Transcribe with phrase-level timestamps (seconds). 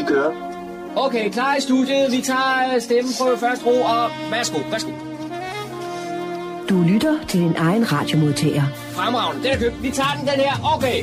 [0.00, 0.32] Vi kører.
[0.96, 2.12] Okay, klar i studiet.
[2.12, 4.90] Vi tager øh, stemmen på første ro, og værsgo, værsgo.
[6.68, 8.62] Du lytter til din egen radiomodtager.
[8.74, 9.82] Fremragende, den er købt.
[9.82, 10.74] Vi tager den, den her.
[10.76, 10.98] Okay.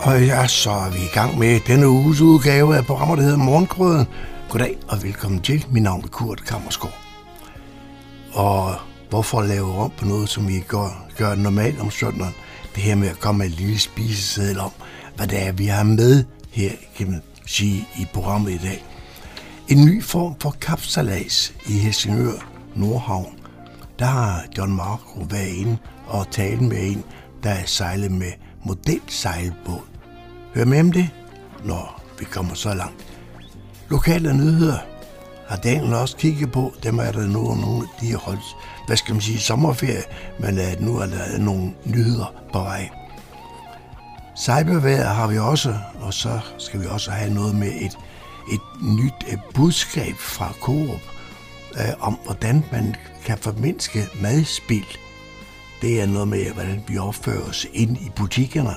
[0.00, 3.38] Og ja, så er vi i gang med denne uges udgave af programmet, der hedder
[3.38, 4.06] Morgenkrøden.
[4.50, 5.66] Goddag og velkommen til.
[5.70, 6.92] Mit navn er Kurt Kammerskov.
[8.32, 8.74] Og
[9.10, 12.34] hvorfor lave om på noget, som vi gør, gør normalt om søndagen?
[12.74, 14.72] Det her med at komme med en lille spiseseddel om,
[15.18, 18.84] hvad det er, vi har med her, kan man sige, i programmet i dag.
[19.68, 23.38] En ny form for kapsalas i Helsingør, Nordhavn.
[23.98, 25.76] Der har John Marco været inde
[26.06, 27.04] og talt med en,
[27.42, 28.32] der er sejlet med
[28.64, 29.80] modelsejlbåd.
[30.54, 31.10] Hør med om det,
[31.64, 33.06] når vi kommer så langt.
[33.90, 34.78] Lokale nyheder
[35.48, 36.72] har Daniel også kigget på.
[36.82, 40.02] Dem er der nu nogle, de har holdt, hvad skal man sige, sommerferie,
[40.40, 42.88] men nu er der nogle nyheder på vej.
[44.38, 47.98] Cyberværet har vi også, og så skal vi også have noget med et,
[48.52, 51.00] et nyt budskab fra Coop
[51.74, 52.94] øh, om, hvordan man
[53.24, 54.98] kan formindske madspild.
[55.82, 58.74] Det er noget med, hvordan vi opfører os ind i butikkerne.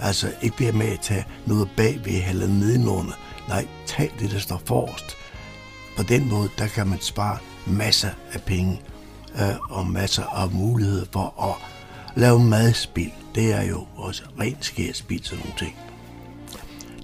[0.00, 3.12] Altså ikke det med at tage noget bagved eller nedenunder.
[3.48, 5.16] Nej, tag det, der står forrest.
[5.96, 8.80] På den måde, der kan man spare masser af penge
[9.34, 11.54] øh, og masser af muligheder for at
[12.16, 15.76] lave madspild det er jo også rent skærspil, sådan nogle ting.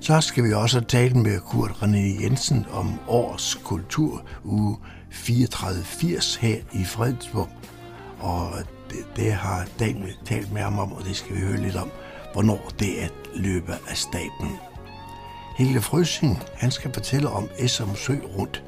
[0.00, 4.76] Så skal vi også tale med Kurt René Jensen om års kultur uge
[5.12, 7.48] 3480 her i Fredensborg.
[8.18, 8.52] Og
[8.90, 11.90] det, det har Daniel talt med ham om, og det skal vi høre lidt om,
[12.32, 14.58] hvornår det er løbe af staben.
[15.56, 18.64] Hele Frøsing, han skal fortælle om SM Sø rundt,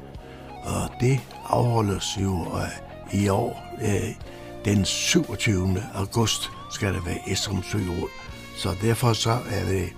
[0.63, 3.63] og det afholdes jo øh, i år.
[3.81, 4.15] Øh,
[4.65, 5.83] den 27.
[5.93, 7.79] august skal der være Essom Sø
[8.55, 9.89] så derfor så er det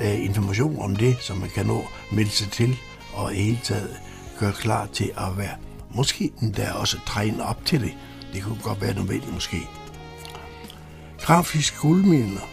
[0.00, 2.76] øh, information om det, som man kan nå melde sig til,
[3.14, 3.96] og i hele taget
[4.38, 5.56] gøre klar til at være,
[5.94, 7.94] måske endda også træne op til det.
[8.32, 9.68] Det kunne godt være nødvendigt måske.
[11.20, 12.48] Grafisk guldminder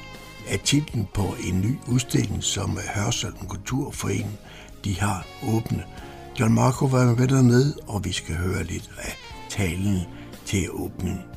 [0.48, 4.40] er titlen på en ny udstilling, som Hørsholm Kulturforening
[4.86, 5.84] de har åbnet.
[6.40, 9.18] John Marco var med dernede, og vi skal høre lidt af
[9.50, 10.02] talen
[10.46, 11.33] til åbningen.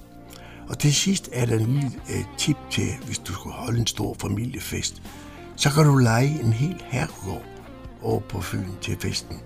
[0.69, 3.87] Og til sidst er der en lille øh, tip til, hvis du skulle holde en
[3.87, 5.03] stor familiefest.
[5.57, 7.45] Så kan du lege en hel herregård
[8.03, 9.41] over på Fyn til festen.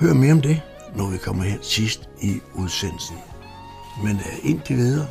[0.00, 0.62] Hør mere om det,
[0.96, 3.16] når vi kommer her sidst i udsendelsen.
[4.04, 5.08] Men øh, indtil videre,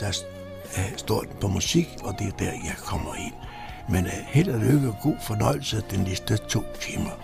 [0.00, 0.08] der
[0.78, 3.34] øh, står den på musik, og det er der, jeg kommer ind.
[3.88, 7.23] Men øh, held og lykke og god fornøjelse den næste to timer.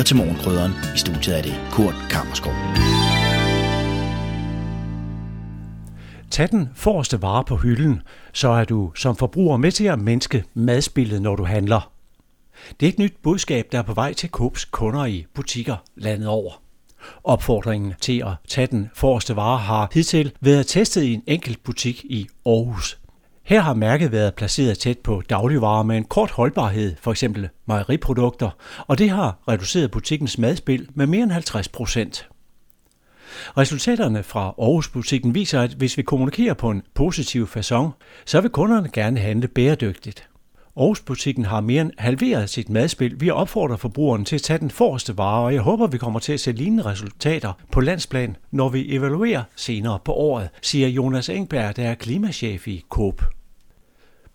[0.00, 0.72] Lytter til Morgenkrydderen.
[0.94, 2.52] I studiet er det Kurt Kammerskov.
[6.30, 8.02] Tag den forreste vare på hylden,
[8.32, 11.92] så er du som forbruger med til at mindske madspillet, når du handler.
[12.80, 16.28] Det er et nyt budskab, der er på vej til Coops kunder i butikker landet
[16.28, 16.52] over.
[17.24, 22.04] Opfordringen til at tage den forreste vare har hidtil været testet i en enkelt butik
[22.04, 22.99] i Aarhus.
[23.50, 27.24] Her har mærket været placeret tæt på dagligvarer med en kort holdbarhed, f.eks.
[27.66, 28.50] mejeriprodukter,
[28.86, 32.28] og det har reduceret butikkens madspil med mere end 50 procent.
[33.56, 37.90] Resultaterne fra Aarhus-butikken viser, at hvis vi kommunikerer på en positiv façon,
[38.24, 40.28] så vil kunderne gerne handle bæredygtigt.
[40.76, 43.20] Aarhus-butikken har mere end halveret sit madspil.
[43.20, 46.32] Vi opfordrer forbrugerne til at tage den forreste vare, og jeg håber, vi kommer til
[46.32, 51.76] at se lignende resultater på landsplan, når vi evaluerer senere på året, siger Jonas Engberg,
[51.76, 53.39] der er klimachef i Coop.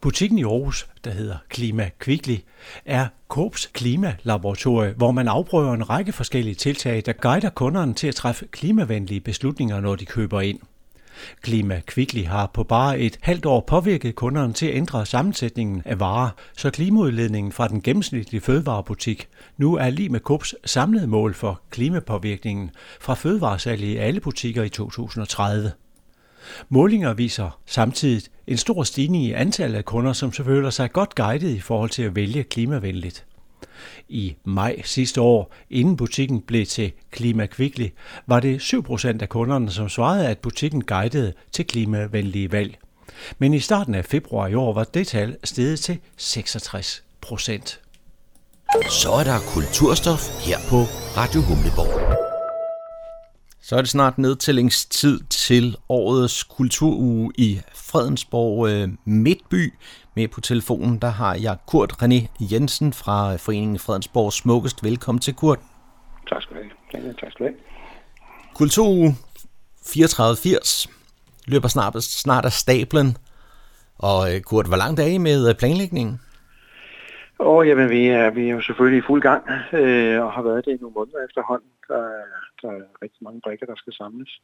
[0.02, 2.38] Butikken i Aarhus, der hedder Klima Kvickly,
[2.86, 8.16] er Coops klimalaboratorie, hvor man afprøver en række forskellige tiltag, der guider kunderne til at
[8.16, 10.60] træffe klimavenlige beslutninger, når de køber ind.
[11.42, 16.00] Klima Kvickly har på bare et halvt år påvirket kunderne til at ændre sammensætningen af
[16.00, 19.28] varer, så klimaudledningen fra den gennemsnitlige fødevarebutik
[19.58, 22.72] nu er lige med Coops samlede mål for klimapåvirkningen
[23.02, 25.72] fra fødevaresalget i alle butikker i 2030.
[26.70, 31.56] Målinger viser samtidig en stor stigning i antallet af kunder, som føler sig godt guidet
[31.56, 33.26] i forhold til at vælge klimavenligt.
[34.10, 37.88] I maj sidste år, inden butikken blev til Klima Kvickly,
[38.28, 42.78] var det 7% af kunderne, som svarede, at butikken guidede til klimavenlige valg.
[43.40, 47.80] Men i starten af februar i år var det tal steget til 66 procent.
[48.90, 50.78] Så er der kulturstof her på
[51.18, 52.35] Radio Humleborg.
[53.68, 59.74] Så er det snart nedtællingstid til årets kulturuge i Fredensborg øh, Midtby.
[60.16, 62.20] Med på telefonen, der har jeg Kurt René
[62.52, 64.84] Jensen fra Foreningen Fredensborg Smukkest.
[64.84, 65.60] Velkommen til, Kurt.
[66.30, 67.06] Tak skal du have.
[67.08, 67.56] Ja, tak skal du have.
[68.56, 69.16] Kulturuge
[69.86, 70.88] 3480
[71.48, 73.18] løber snart, snart af stablen.
[74.00, 76.20] Og øh, Kurt, hvor langt er I med øh, planlægningen?
[77.40, 80.42] Åh, oh, jamen, vi er, vi er jo selvfølgelig i fuld gang, øh, og har
[80.42, 81.70] været det i nogle måneder efterhånden.
[81.88, 84.42] Der er, der er rigtig mange brikker, der skal samles.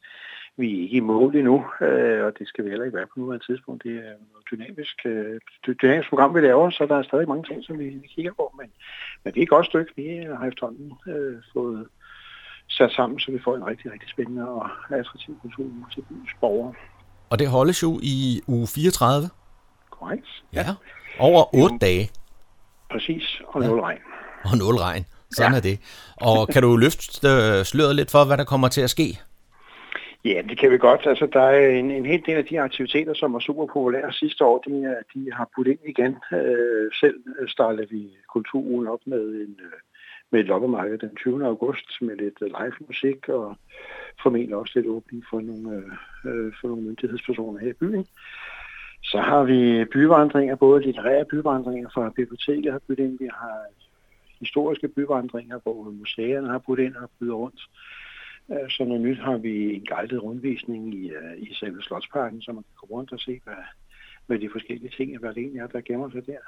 [0.56, 3.20] Vi er ikke i mål endnu, øh, og det skal vi heller ikke være på
[3.20, 3.82] nuværende tidspunkt.
[3.82, 5.40] Det er noget dynamisk, øh,
[5.82, 8.54] dynamisk program, vi laver, så der er stadig mange ting, som vi, vi kigger på.
[8.58, 8.68] Men,
[9.24, 9.92] men vi er et godt stykke.
[9.96, 10.06] Vi
[10.38, 11.88] har efterhånden øh, fået
[12.68, 16.74] sat sammen, så vi får en rigtig, rigtig spændende og attraktiv kultur til byens borgere.
[17.30, 19.28] Og det holdes jo i uge 34?
[19.90, 20.44] Korrekt.
[20.52, 20.66] Ja,
[21.18, 22.10] over 8 dage.
[22.90, 23.84] Præcis, og nul ja.
[23.84, 23.98] regn.
[24.44, 25.04] Og nul regn,
[25.36, 25.56] sådan ja.
[25.56, 25.78] er det.
[26.16, 29.18] Og kan du løfte øh, sløret lidt for, hvad der kommer til at ske?
[30.24, 31.06] Ja, det kan vi godt.
[31.06, 34.44] Altså, der er en, en hel del af de aktiviteter, som var super populære sidste
[34.44, 36.16] år, de, de har puttet ind igen.
[36.32, 37.16] Øh, selv
[37.48, 38.02] startede vi
[38.32, 39.78] kulturen op med en, øh,
[40.30, 41.46] med et loppemarked den 20.
[41.46, 43.56] august med lidt live musik og
[44.22, 45.76] formentlig også lidt åbning for nogle,
[46.24, 48.06] øh, for nogle myndighedspersoner her i byen.
[49.02, 53.58] Så har vi byvandringer, både litterære byvandringer fra biblioteket har budt ind, vi har
[54.44, 57.60] historiske byvandringer, hvor museerne har budt ind og byder rundt.
[58.52, 62.52] Øh, så noget nyt har vi en guided rundvisning i, øh, i selve Slotsparken, så
[62.52, 63.62] man kan gå rundt og se, hvad,
[64.26, 66.44] hvad de forskellige ting, hvad det egentlig er, der gemmer sig der.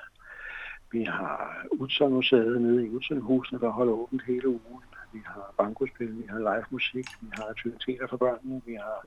[0.93, 4.85] Vi har Utzon-museet nede i Utzon-husene, der holder åbent hele ugen.
[5.13, 9.07] Vi har bankospil, vi har live musik, vi har aktiviteter for børnene, vi har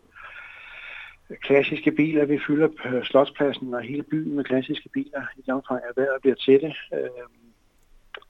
[1.29, 2.25] øh, klassiske biler.
[2.25, 2.69] Vi fylder
[3.03, 6.73] slotspladsen og hele byen med klassiske biler i det omfang, at vejret bliver til det.
[6.93, 7.46] Øh,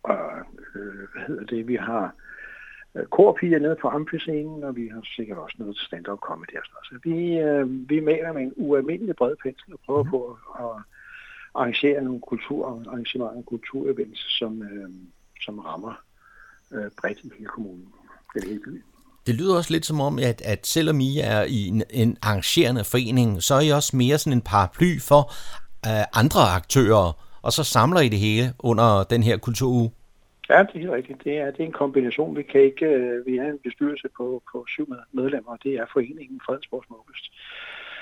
[0.08, 0.20] og
[0.76, 1.68] øh, hvad hedder det?
[1.68, 2.16] Vi har
[2.96, 6.58] øh, korpiger nede på amfiscenen, og vi har sikkert også noget stand-up comedy.
[6.84, 10.10] Så vi, øh, vi maler med en ualmindelig bred pensel og prøver mm.
[10.10, 10.84] på at
[11.56, 14.90] arrangere nogle kulturarrangementer, kulturevents, som, øh,
[15.42, 15.94] som rammer
[16.72, 17.88] øh, bredt i hele kommunen,
[18.36, 18.84] eller hele byen.
[19.28, 22.84] Det lyder også lidt som om, at, at selvom I er i en, en arrangerende
[22.84, 25.22] forening, så er I også mere sådan en paraply for
[25.88, 29.92] uh, andre aktører, og så samler I det hele under den her kulturuge.
[30.50, 31.24] Ja, det er rigtigt.
[31.24, 32.38] Det er, det er en kombination.
[32.38, 35.86] Vi kan ikke, uh, vi er en bestyrelse på, på syv medlemmer, og det er
[35.94, 37.26] foreningen Fredensborg Smukkest.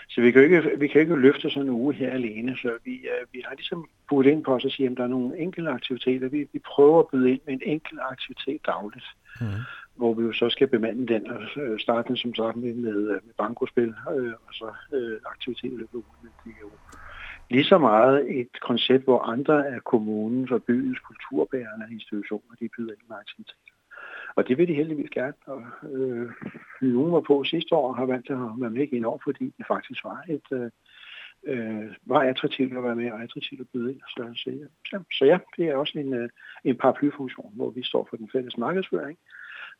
[0.09, 2.71] Så vi kan jo ikke, vi kan ikke løfte sådan en uge her alene, så
[2.85, 5.37] vi, uh, vi har ligesom budt ind på os og sige, at der er nogle
[5.37, 6.27] enkelte aktiviteter.
[6.29, 9.07] Vi, vi prøver at byde ind med en enkelt aktivitet dagligt.
[9.41, 9.47] Mm
[9.95, 12.97] hvor vi jo så skal bemande den og øh, starte den som sagt med, med,
[12.97, 16.71] øh, med bankospil øh, og så øh, aktivitet i løbet af ugen.
[17.47, 22.55] Det er lige så meget et koncept, hvor andre af kommunens og byens kulturbærende institutioner,
[22.59, 23.75] de byder ind med aktiviteter.
[24.35, 25.33] Og det vil de heldigvis gerne.
[25.45, 26.31] Og, øh,
[26.81, 30.03] nogen var på sidste år har valgt at være med igen over, fordi det faktisk
[30.03, 30.71] var et øh,
[31.45, 34.01] øh, var attraktivt at være med og attraktivt at byde ind.
[34.09, 34.49] Så, så,
[34.91, 36.29] ja, så ja, det er også en, øh,
[36.63, 39.17] en paraplyfunktion, hvor vi står for den fælles markedsføring,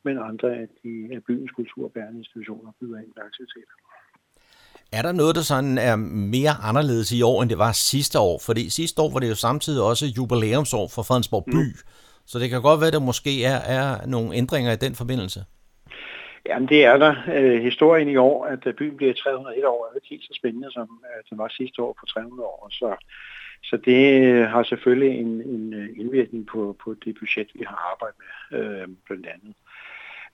[0.03, 3.75] men andre af, de, af byens kulturbærende institutioner byder ind med aktiviteter.
[4.97, 5.95] Er der noget, der sådan er
[6.35, 8.37] mere anderledes i år, end det var sidste år?
[8.45, 11.65] Fordi sidste år var det jo samtidig også jubilæumsår for Fredensborg by.
[11.71, 11.79] Mm.
[12.25, 15.39] Så det kan godt være, at der måske er, er nogle ændringer i den forbindelse.
[16.49, 17.15] Jamen det er der.
[17.35, 20.87] Øh, historien i år, at byen bliver 301 år, er ikke helt så spændende, som
[21.09, 22.67] øh, den var sidste år på 300 år.
[22.71, 22.95] Så,
[23.63, 24.01] så det
[24.47, 28.17] har selvfølgelig en, en indvirkning på, på det budget, vi har arbejdet
[28.51, 29.55] med, øh, blandt andet.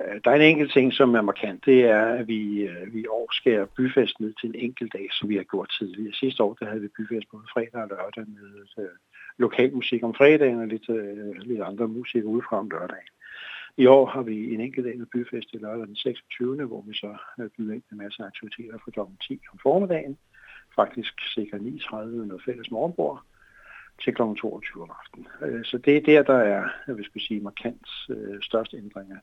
[0.07, 1.65] Øh, der er en enkelt ting, som er markant.
[1.65, 5.07] Det er, at vi, øh, vi i år skærer byfest ned til en enkelt dag,
[5.11, 6.13] som vi har gjort tidligere.
[6.13, 8.89] Sidste år der havde vi byfest både fredag og lørdag med øh,
[9.37, 13.11] lokal musik om fredagen og lidt, øh, lidt andre musik udefra om lørdagen.
[13.77, 16.65] I år har vi en enkelt dag med byfest i lørdag den 26.
[16.65, 18.99] hvor vi så øh, byder ind med masser af aktiviteter fra kl.
[19.27, 20.17] 10 om formiddagen.
[20.75, 23.21] Faktisk cirka 9.30 noget fælles morgenbord
[24.03, 24.21] til kl.
[24.21, 25.63] 22 om aftenen.
[25.63, 27.87] Så det er der, der er, jeg vil sige, markant
[28.41, 29.17] største ændringer.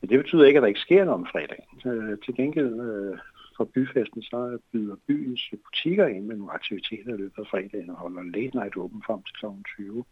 [0.00, 1.68] Men det betyder ikke, at der ikke sker noget om fredagen.
[1.86, 3.18] Øh, til gengæld øh,
[3.56, 7.96] for byfesten, så byder byens butikker ind med nogle aktiviteter i løbet af fredagen og
[7.96, 9.46] holder late night åben frem til kl.
[9.76, 10.04] 20.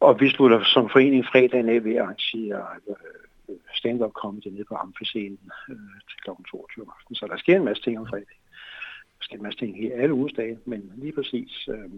[0.00, 4.74] Og vi slutter som forening fredagen af ved at arrangere øh, stand-up comedy nede på
[4.74, 6.30] Amfiscenen øh, til kl.
[6.50, 7.16] 22 om aftenen.
[7.16, 8.42] Så der sker en masse ting om fredagen.
[9.18, 11.90] Der sker en masse ting her alle ugesdage, men lige præcis øh,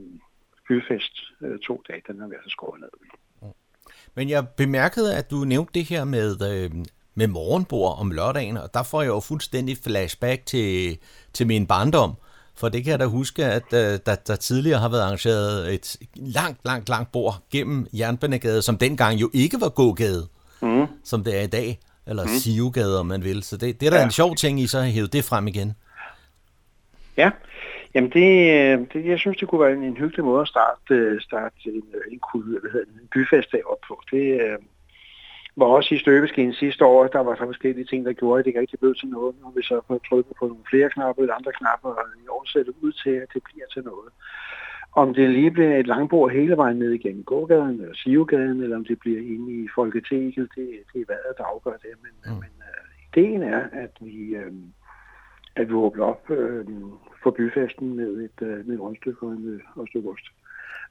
[0.69, 2.91] byfest øh, to dage, den har vi altså skåret ned.
[4.15, 6.71] Men jeg bemærkede, at du nævnte det her med, øh,
[7.15, 10.99] med morgenbord om lørdagen, og der får jeg jo fuldstændig flashback til,
[11.33, 12.15] til min barndom.
[12.57, 15.97] For det kan jeg da huske, at øh, der, der tidligere har været arrangeret et
[16.15, 20.29] langt, langt, langt bord gennem Jernbanegade, som dengang jo ikke var gågade,
[20.63, 20.87] mm.
[21.05, 21.79] som det er i dag.
[22.07, 22.39] eller mm.
[22.39, 23.43] Sivegade, om man vil.
[23.43, 24.05] Så det, det er da ja.
[24.05, 25.75] en sjov ting, I så har hævet det frem igen.
[27.17, 27.31] Ja,
[27.95, 30.95] jamen det, øh, det, jeg synes, det kunne være en, en hyggelig måde at starte,
[30.95, 31.73] øh, starte en,
[32.11, 34.03] en, en, hvad hedder en byfestdag op på.
[34.11, 34.59] Det øh,
[35.57, 38.51] var også i støbeskeen sidste år, der var så forskellige ting, der gjorde, at det
[38.51, 39.35] ikke rigtig blev til noget.
[39.45, 42.63] Og vi så trykket på nogle flere knapper eller andre knapper, og i år ser
[42.63, 44.11] det ud til, at det bliver til noget.
[44.93, 48.85] Om det lige bliver et langbord hele vejen ned igennem gågaden eller Sivegaden, eller om
[48.85, 51.95] det bliver inde i Folketinget, det, det er hvad der afgør det.
[52.03, 52.39] Men, mm.
[52.43, 54.53] men uh, ideen er, at vi, uh,
[55.61, 56.65] at vi åbner op uh,
[57.23, 60.27] for byfesten med et, uh, med et rundstykke og, en, og et stykke ost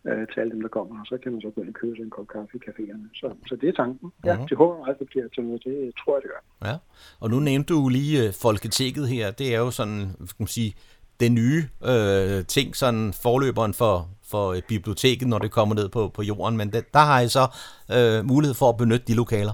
[0.10, 0.94] uh, til alle dem, der kommer.
[1.02, 3.08] Og så kan man så gå ind og købe sig en kop kaffe i caféerne.
[3.20, 4.12] Så, så det er tanken.
[4.26, 4.48] Ja, mm-hmm.
[4.48, 5.64] det håber meget, det bliver til noget.
[5.64, 6.42] Det tror jeg, det gør.
[6.70, 6.76] Ja,
[7.22, 9.32] og nu nævnte du lige uh, Folketinget her.
[9.32, 10.72] Det er jo sådan, skal man sige,
[11.20, 16.22] den nye øh, ting, sådan forløberen for, for biblioteket, når det kommer ned på, på
[16.22, 17.46] jorden, men det, der har I så
[17.96, 19.54] øh, mulighed for at benytte de lokaler.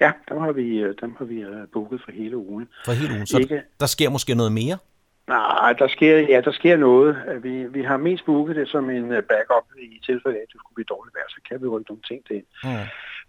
[0.00, 2.68] Ja, dem har vi, øh, dem har vi uh, booket for hele ugen.
[2.84, 3.62] For hele ugen, så Ikke...
[3.80, 4.78] der sker måske noget mere?
[5.28, 7.16] Nej, der sker, ja, der sker noget.
[7.42, 10.58] Vi, vi har mest booket det som en øh, backup i tilfælde af, at det
[10.60, 12.42] skulle blive dårligt vejr, så kan vi rykke nogle ting til.
[12.64, 12.86] Mm.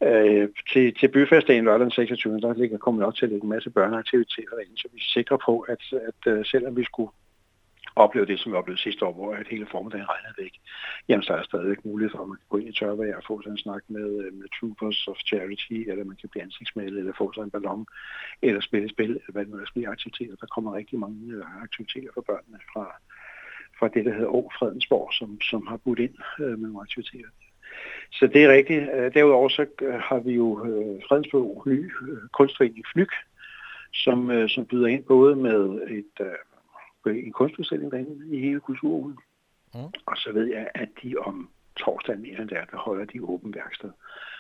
[0.08, 2.40] Øh, til, til byfestdagen lørdag den 26.
[2.40, 5.12] der ligger, kommer vi nok til at lægge en masse børneaktiviteter derinde, så vi er
[5.13, 7.12] sikre på, at, at selvom vi skulle
[8.05, 10.53] opleve det, som jeg oplevede sidste år, hvor at hele formiddagen regnede væk,
[11.08, 13.24] jamen så er der stadigvæk mulighed for, at man kan gå ind i tørvejr og
[13.27, 17.00] få sig en snak med, øh, med Troopers of Charity, eller man kan blive ansigtsmalet,
[17.00, 17.86] eller få sig en ballon,
[18.41, 20.36] eller spille spil, eller hvad det nu er, blive aktiviteter.
[20.36, 22.86] Der kommer rigtig mange øh, aktiviteter for børnene fra,
[23.79, 27.31] fra det, der hedder Å Fredensborg, som, som har budt ind øh, med nogle aktiviteter.
[28.12, 28.84] Så det er rigtigt.
[28.96, 29.65] Øh, derudover så
[30.10, 33.12] har vi jo øh, Fredensborg ny øh, kunstforening Flyg,
[33.93, 35.60] som, øh, som byder ind både med
[36.00, 36.39] et øh,
[37.10, 39.17] en kunstudstilling derinde i hele kulturugen.
[39.74, 39.79] Mm.
[40.05, 43.89] Og så ved jeg, at de om torsdagen end der, der holder de åben værksted,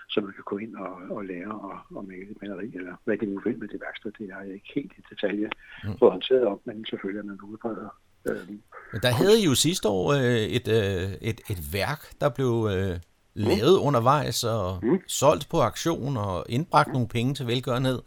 [0.09, 3.17] så man kan gå ind og, og lære og, og male et maleri, eller hvad
[3.17, 4.11] det nu vil med det værksted.
[4.11, 5.49] Det har jeg ikke helt i detalje
[5.83, 5.97] mm.
[5.99, 7.89] fået håndteret op, men selvfølgelig er man udbreder.
[8.29, 8.49] Øh,
[8.93, 12.67] men der havde I jo sidste år øh, et, øh, et, et værk, der blev
[12.73, 12.99] øh,
[13.33, 13.87] lavet mm.
[13.87, 14.99] undervejs og mm.
[15.07, 16.93] solgt på aktion og indbragt mm.
[16.93, 17.99] nogle penge til velgørenhed.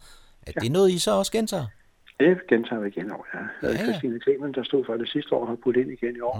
[0.47, 0.59] Er ja.
[0.59, 1.65] det noget, I så også gentager?
[2.19, 3.67] Det gentager vi igen år, ja.
[3.67, 3.77] ja.
[3.77, 6.37] Christine Klemen, der stod for det sidste år, har puttet ind igen i år.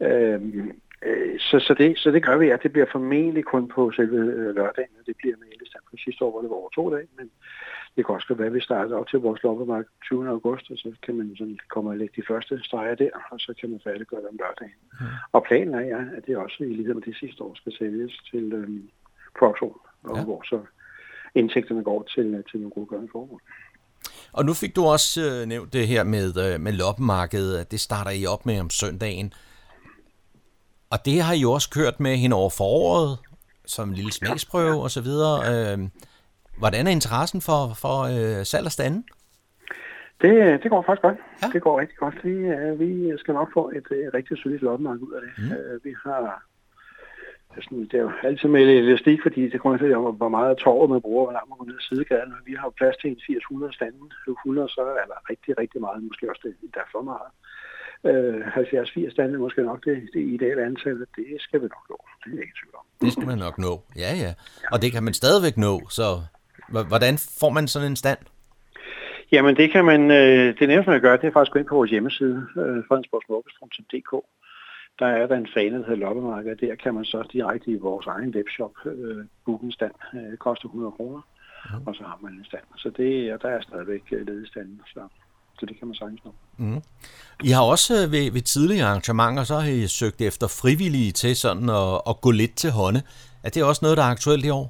[0.00, 0.06] Mm.
[0.06, 3.90] Øhm, øh, så, så, det, så det gør vi, at det bliver formentlig kun på
[3.90, 5.82] selve øh, lørdagen, og det bliver med ældrestand.
[5.90, 7.30] For sidste år var det over to dage, men
[7.96, 10.28] det kan også være, at vi starter op til vores loppemark 20.
[10.28, 13.54] august, og så kan man sådan komme og lægge de første streger der, og så
[13.60, 14.78] kan man færdiggøre det om lørdagen.
[15.00, 15.06] Mm.
[15.32, 18.12] Og planen er, ja, at det også i lighed med det sidste år skal sælges
[18.30, 18.88] til øhm,
[19.38, 20.24] produktion, og ja.
[20.24, 20.60] hvor så
[21.34, 23.40] indtægterne går til, til nogle gode formål.
[24.34, 27.80] Og nu fik du også øh, nævnt det her med, øh, med loppemarkedet, at det
[27.80, 29.32] starter I op med om søndagen.
[30.90, 33.18] Og det har I jo også kørt med hen over foråret,
[33.66, 35.36] som en lille smagsprøve og så videre.
[35.50, 35.78] Øh,
[36.58, 39.04] hvordan er interessen for, for øh, salg og standen?
[40.22, 41.18] Det, det går faktisk godt.
[41.42, 41.48] Ja.
[41.52, 42.14] Det går rigtig godt.
[42.24, 45.44] Vi, øh, vi skal nok få et, et rigtig solidt loppemarked ud af det.
[45.44, 45.52] Mm.
[45.52, 46.42] Øh, vi har
[47.62, 51.00] sådan, det er jo altid med elastik, fordi det kommer til hvor meget tårer man
[51.06, 52.32] bruger, hvor langt man går ned ad sidegaden.
[52.48, 54.06] Vi har jo plads til en 800 standen.
[54.28, 57.30] 100 så er der rigtig, rigtig meget, måske også det, der er for meget.
[58.08, 60.98] Øh, 70-80 stande er måske nok det, det ideelle antal.
[61.16, 61.98] Det skal vi nok nå.
[62.24, 62.84] Det er ikke tvivl om.
[63.00, 63.72] Det skal man nok nå.
[64.04, 64.32] Ja, ja.
[64.72, 65.74] Og det kan man stadigvæk nå.
[65.98, 66.06] Så
[66.92, 68.18] hvordan får man sådan en stand?
[69.32, 71.68] Jamen det kan man, øh, det nærmeste man gør, det er faktisk at gå ind
[71.68, 74.12] på vores hjemmeside, øh, fredensborgsmorgestrom.dk
[74.98, 76.56] der er der en fane, der hedder loppemarked.
[76.56, 79.94] Der kan man så direkte i vores egen webshop øh, booke en stand.
[80.14, 81.20] Øh, det koster 100 kroner,
[81.70, 81.86] mm.
[81.86, 82.62] og så har man en stand.
[82.76, 85.00] Så det, og der er stadigvæk øh, ledet standen, så,
[85.58, 86.34] så det kan man sagtens nå.
[86.56, 86.82] Mm.
[87.44, 91.36] I har også øh, ved, ved tidligere arrangementer, så har I søgt efter frivillige til
[91.36, 93.02] sådan at, at gå lidt til hånde.
[93.44, 94.66] Er det også noget, der er aktuelt i år?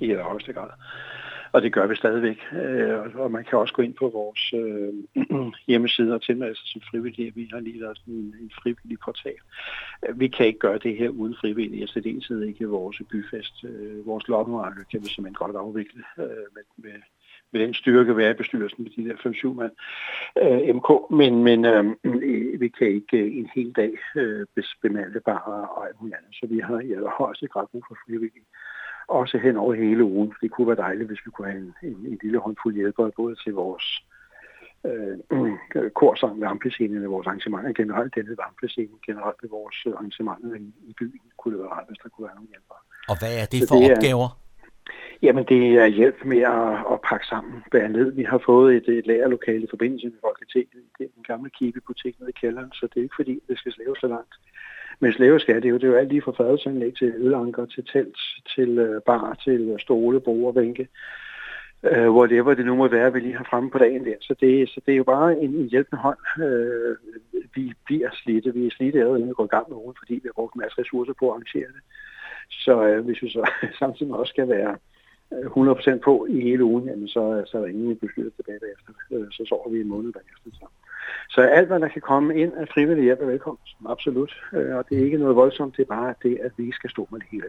[0.00, 0.70] I højeste grad
[1.52, 2.38] og det gør vi stadigvæk.
[2.52, 4.92] Øh, og man kan også gå ind på vores øh,
[5.68, 7.36] hjemmeside og tilmelde sig som frivillig.
[7.36, 9.40] Vi har lige lavet en, en frivillig portal.
[10.08, 13.64] Øh, vi kan ikke gøre det her uden frivillige, og særdeleshed ikke vores byfest.
[13.64, 17.00] Øh, vores loppemarked kan vi simpelthen godt afvikle øh, med, med,
[17.52, 19.72] med den styrke, vi er i bestyrelsen med de der 5-7 mand
[20.42, 20.90] øh, MK.
[21.10, 21.84] Men, men øh,
[22.28, 24.46] øh, vi kan ikke øh, en hel dag øh,
[24.82, 26.34] bemande bare og alt muligt andet.
[26.34, 28.46] Så vi har i allerhøjeste grad brug for frivillige
[29.10, 30.34] også hen over hele ugen.
[30.40, 33.34] Det kunne være dejligt, hvis vi kunne have en, en, en lille håndfuld hjælpere, både
[33.44, 33.86] til vores
[34.88, 35.16] øh,
[36.00, 40.72] korsang ved Amplescenen og vores arrangementer generelt, denne ved Amplescenen generelt ved vores arrangementer i,
[40.90, 42.80] i byen, kunne det være rart, hvis der kunne være nogle hjælpere.
[43.10, 44.28] Og hvad er det for det opgaver?
[44.28, 44.40] Er,
[45.22, 48.12] Jamen, det er hjælp med at, at pakke sammen, bære ned.
[48.12, 50.82] Vi har fået et, et lagerlokale i forbindelse med Folketinget.
[50.98, 53.72] Det er en gammel kibebutik nede i kælderen, så det er ikke fordi, det skal
[53.72, 54.34] slæve så langt.
[55.00, 57.84] Men slæveskat, det er jo, det er jo alt lige fra fadelsanlæg til ølanker, til
[57.92, 58.16] telt,
[58.56, 60.88] til øh, bar, til øh, stole, bord og bænke.
[61.82, 64.14] øh, whatever det nu må være, vi lige har fremme på dagen der.
[64.20, 66.18] Så det, så det er jo bare en, en hjælpende hånd.
[66.44, 66.96] Øh,
[67.54, 68.54] vi bliver slidte.
[68.54, 70.54] Vi er slidte allerede, inden vi går i gang med ugen, fordi vi har brugt
[70.54, 71.82] en masse ressourcer på at arrangere det.
[72.50, 73.50] Så øh, hvis vi så
[73.82, 74.76] samtidig også skal være
[75.32, 75.46] øh,
[75.96, 78.92] 100% på i hele ugen, jamen så, så er der ingen beskyttet tilbage bagefter.
[79.12, 80.50] Øh, så sover vi en måned bagefter.
[80.52, 80.66] Så
[81.28, 83.58] så alt, hvad der kan komme ind af frivillig hjælp er velkommen.
[83.88, 84.32] Absolut.
[84.52, 86.90] Øh, og det er ikke noget voldsomt, det er bare det, at vi ikke skal
[86.90, 87.44] stå med det hele.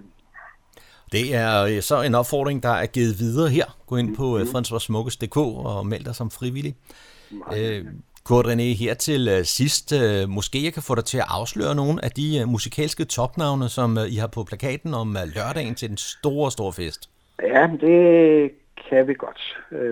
[1.11, 3.65] Det er øh, så en opfordring, der er givet videre her.
[3.87, 4.47] Gå ind på mm-hmm.
[4.47, 6.75] Fredensborgsmukkes.dk og meld dig som frivillig.
[7.57, 7.85] Øh,
[8.23, 9.93] Kurt René, her til sidst,
[10.27, 14.15] måske jeg kan få dig til at afsløre nogle af de musikalske topnavne, som I
[14.15, 17.09] har på plakaten om lørdagen til den store, store fest.
[17.43, 18.51] Ja, det
[18.89, 19.41] kan vi godt.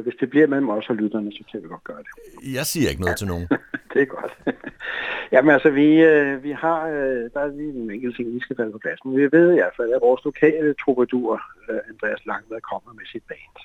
[0.04, 2.54] Hvis det bliver mellem os og lytterne, så kan vi godt gøre det.
[2.54, 3.48] Jeg siger ikke noget til nogen.
[3.94, 4.34] det er godt.
[5.34, 5.88] Jamen altså, vi,
[6.48, 6.88] vi har,
[7.34, 9.06] der er lige nogle enkelte ting, vi skal falde på plads.
[9.06, 11.42] Men vi ved i hvert fald, at vores lokale troubadour,
[11.90, 13.56] Andreas Langvad, kommer med sit band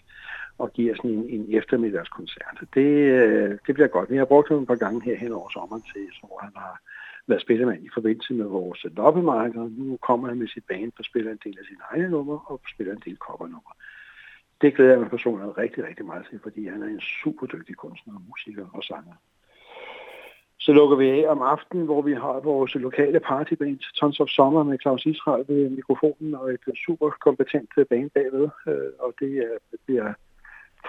[0.59, 2.57] og giver sådan en, en eftermiddagskoncert.
[2.75, 2.89] Det,
[3.67, 4.11] det bliver godt.
[4.11, 6.81] Vi har brugt ham et par gange her hen over sommeren til, hvor han har
[7.27, 9.61] været spillemand i forbindelse med vores loppemarked.
[9.61, 12.61] Nu kommer han med sit band og spiller en del af sine egne numre og
[12.75, 13.75] spiller en del cover-numre.
[14.65, 17.77] Det glæder jeg mig personligt rigtig, rigtig meget til, fordi han er en super dygtig
[17.77, 19.15] kunstner, musiker og sanger.
[20.59, 24.63] Så lukker vi af om aftenen, hvor vi har vores lokale partyband, Tons of Summer,
[24.63, 28.49] med Claus Israel ved mikrofonen og et super kompetent band bagved.
[28.69, 29.45] Øh, og det
[29.87, 30.13] bliver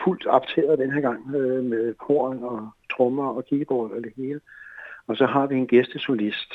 [0.03, 4.41] fuldt optaget den her gang øh, med horn og trommer og keyboard og det hele.
[5.07, 6.53] Og så har vi en gæstesolist.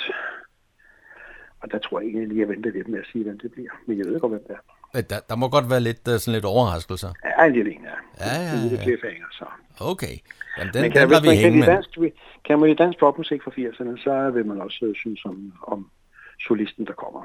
[1.61, 3.71] Og der tror jeg ikke, lige, at venter lidt med at sige, hvem det bliver.
[3.87, 4.80] Men jeg ved godt, hvem det er.
[4.95, 7.13] Der, der må godt være lidt, sådan lidt overraskelser.
[7.39, 8.27] Ja, en lille en, ja.
[8.27, 8.83] Ja, ja, En lille ja.
[8.83, 9.45] cliffhanger, så.
[9.81, 10.15] Okay.
[10.59, 11.67] Jamen, den, Men den lader vi man hænge kan, med.
[11.67, 11.99] dansk,
[12.45, 15.91] kan man lide dansk popmusik fra 80'erne, så vil man også øh, synes om, om
[16.47, 17.23] solisten, der kommer.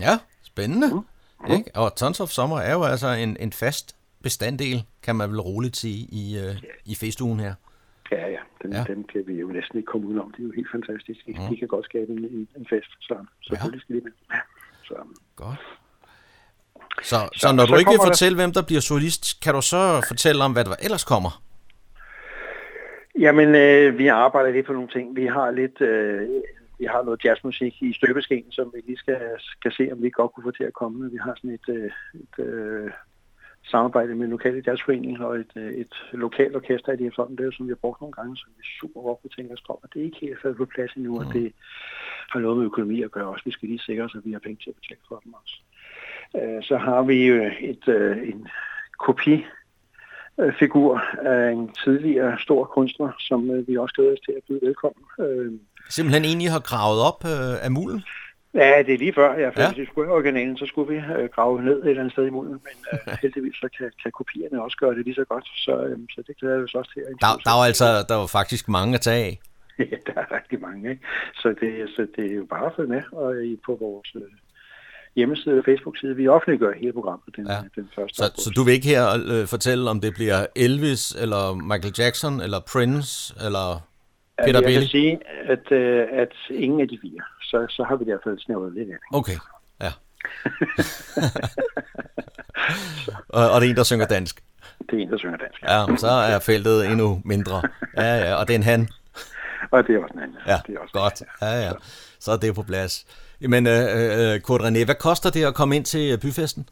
[0.00, 0.86] Ja, spændende.
[0.94, 1.52] Mm.
[1.52, 1.70] Ikke?
[1.74, 5.76] Og Tons of Summer er jo altså en, en fast bestanddel, kan man vel roligt
[5.76, 7.54] sige, i, øh, i festugen her.
[8.12, 8.38] Ja, ja.
[8.62, 8.78] Den, Ja.
[8.78, 8.84] ja.
[8.84, 10.32] Dem kan vi jo næsten ikke komme udenom.
[10.32, 11.26] Det er jo helt fantastisk.
[11.26, 14.12] De, de kan godt skabe en, en, fest, så selvfølgelig skal de med.
[14.34, 14.38] Ja.
[14.84, 14.94] Så,
[15.36, 15.58] Godt.
[17.02, 19.40] Så, så, Så- når så du ikke vil kommer der- fortælle, hvem der bliver solist,
[19.40, 21.42] kan du så fortælle om, hvad der ellers kommer?
[23.18, 25.16] Jamen, øh, vi arbejder lidt på nogle ting.
[25.16, 26.28] Vi har lidt, øh,
[26.78, 30.32] vi har noget jazzmusik i støbeskeen, som vi lige skal, skal se, om vi godt
[30.32, 31.10] kunne få til at komme.
[31.10, 32.90] Vi har sådan et, øh, et øh,
[33.70, 37.50] samarbejde med lokale jazzforeninger og et, øh, et lokalt orkester i det her det er
[37.50, 39.88] som vi har brugt nogle gange, som vi super godt kunne tænke os kommer.
[39.94, 41.52] Det er ikke helt faldet på plads endnu, og det
[42.30, 43.44] har noget med økonomi at gøre også.
[43.44, 45.54] Vi skal lige sikre os, at vi har penge til at betale for dem også.
[46.36, 48.48] Øh, så har vi jo et, øh, en
[48.98, 49.44] kopi
[50.40, 54.60] øh, figur af en tidligere stor kunstner, som vi også glæder os til at byde
[54.62, 55.04] velkommen.
[55.88, 57.24] Simpelthen en, I har gravet op
[57.62, 58.02] af mulden?
[58.54, 59.38] Ja, det er lige før.
[59.38, 59.68] Ja, for Ja.
[59.68, 62.30] hvis vi skulle originalen, så skulle vi øh, grave ned et eller andet sted i
[62.30, 62.52] munden.
[62.52, 65.46] Men øh, heldigvis så kan, kan kopierne også gøre det lige så godt.
[65.56, 67.84] Så, øh, så det glæder vi os også til at Der, der er jo altså
[68.08, 69.38] der er jo faktisk mange at tage af.
[69.92, 70.90] Ja, der er rigtig mange.
[70.90, 71.02] Ikke?
[71.34, 73.34] Så, det, så det er jo bare at følge med og
[73.66, 74.16] på vores
[75.18, 76.16] hjemmeside og Facebook-side.
[76.16, 77.52] Vi offentliggør hele programmet den, Ja.
[77.54, 77.60] ja.
[77.80, 78.44] den første Så, august.
[78.44, 82.60] så du vil ikke her øh, fortælle, om det bliver Elvis, eller Michael Jackson, eller
[82.72, 83.66] Prince, eller
[84.44, 84.78] Peter Altså, jeg Belli?
[84.80, 85.18] kan sige,
[85.54, 88.72] at, øh, at ingen af de fire, så, så har vi i hvert fald snævret
[88.74, 88.96] lidt af.
[89.18, 89.38] Okay,
[89.84, 89.92] ja.
[93.28, 94.42] og, og det er en, der synger dansk.
[94.90, 95.62] Det er en, der synger dansk.
[95.62, 97.62] Ja, så er feltet endnu mindre.
[97.96, 98.88] Ja, ja, og det er en han.
[99.70, 100.36] Og det er også en anden.
[100.46, 101.22] Ja, det er også godt.
[101.42, 101.72] Ja, ja.
[102.20, 103.06] Så er det på plads.
[103.42, 106.68] Jamen, øh, øh, øh, Kurt René, hvad koster det at komme ind til øh, byfesten?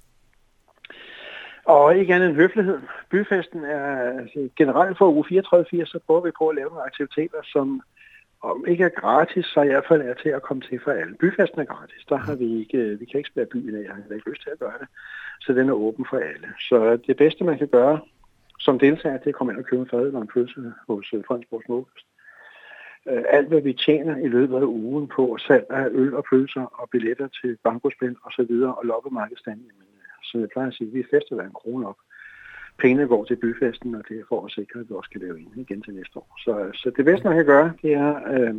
[1.64, 2.78] Og ikke andet end høflighed.
[3.10, 3.86] Byfesten er
[4.20, 7.82] altså, generelt for uge 34 så prøver vi på at lave nogle aktiviteter, som
[8.42, 11.14] om ikke er gratis, så i hvert fald er til at komme til for alle.
[11.20, 12.02] Byfesten er gratis.
[12.08, 14.50] Der har vi ikke, vi kan ikke spære byen af, jeg har ikke lyst til
[14.50, 14.88] at gøre det.
[15.40, 16.48] Så den er åben for alle.
[16.68, 18.00] Så det bedste, man kan gøre
[18.58, 21.06] som deltager, det er at komme ind og købe en fad eller en pølse hos
[21.28, 22.06] Fredensborg Smukkest.
[23.10, 26.66] Øh, Alt, hvad vi tjener i løbet af ugen på salg af øl og pølser
[26.80, 30.74] og billetter til bankospil og så videre og loppemarkedsstand, jamen, øh, som jeg plejer at
[30.74, 31.96] sige, vi fester hver en krone op.
[32.78, 35.38] Pengene går til byfesten, og det er for at sikre, at vi også kan lave
[35.40, 36.30] en igen til næste år.
[36.44, 38.54] Så, så det bedste, man kan gøre, det er, øh,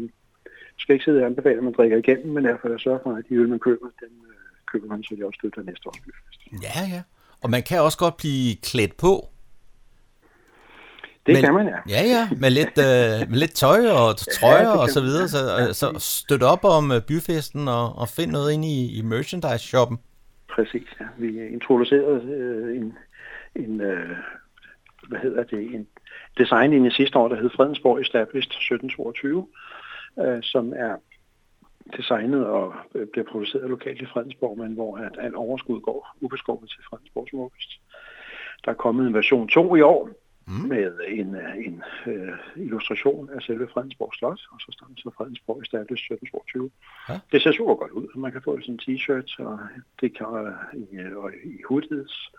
[0.77, 3.23] skal ikke sidde og anbefale, at man drikker igennem, men derfor at sørge for, at
[3.29, 4.36] de øl, man køber, den øh,
[4.71, 6.63] køber man, så de også støtter næste års byfest.
[6.65, 7.01] Ja, ja.
[7.43, 9.13] Og man kan også godt blive klædt på.
[11.28, 11.80] Det Men- kan man, ja.
[11.90, 15.28] Ja, ja, med lidt, øh, med lidt tøj og trøjer det og så videre.
[15.28, 19.02] Så, øh, så støt op om øh, byfesten og, og find noget ind i, i
[19.02, 19.98] merchandise-shoppen.
[20.56, 21.06] Præcis, ja.
[21.18, 22.94] Vi introducerede øh, en,
[23.56, 24.10] en øh,
[25.08, 25.88] hvad hedder det, en
[26.38, 29.48] designlinje sidste år, der hed Fredensborg Established 1722,
[30.22, 30.96] øh, som er
[31.98, 36.70] designet og øh, bliver produceret lokalt i Fredensborg, men hvor at alt overskud går ubeskåret
[36.70, 37.72] til Fredensborg Smukkest.
[38.66, 40.10] Der er kommet en version 2 i år,
[40.47, 40.67] mm.
[40.67, 45.65] med en, en uh, illustration af selve Fredensborg Slot, og så står så Fredensborg i
[45.65, 46.71] stedet 1722.
[47.10, 47.19] Ja.
[47.31, 48.07] Det ser super godt ud.
[48.15, 49.60] Man kan få sådan en t-shirt, og
[50.01, 52.31] det kan uh, i, og i hoodies,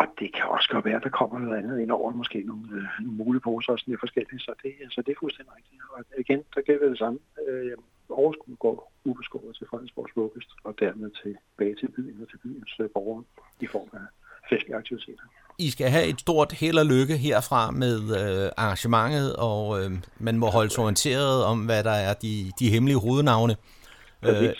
[0.00, 2.66] og det kan også godt være, at der kommer noget andet ind over, måske nogle,
[2.76, 5.82] øh, nogle mulige poser og sådan lidt forskellige, så det, så det er fuldstændig rigtigt.
[5.92, 7.18] Og igen, der gælder det samme.
[7.48, 7.76] Øh,
[8.08, 12.90] overskud går ubeskåret til Fredensborgs Vugest, og dermed tilbage til byen og til byens øh,
[12.94, 13.24] borgere
[13.60, 14.06] i form af
[14.50, 15.26] festlige aktiviteter.
[15.58, 20.38] I skal have et stort held og lykke herfra med øh, arrangementet, og øh, man
[20.38, 23.54] må holde sig orienteret om, hvad der er de, de hemmelige hovednavne.
[24.26, 24.54] Øh,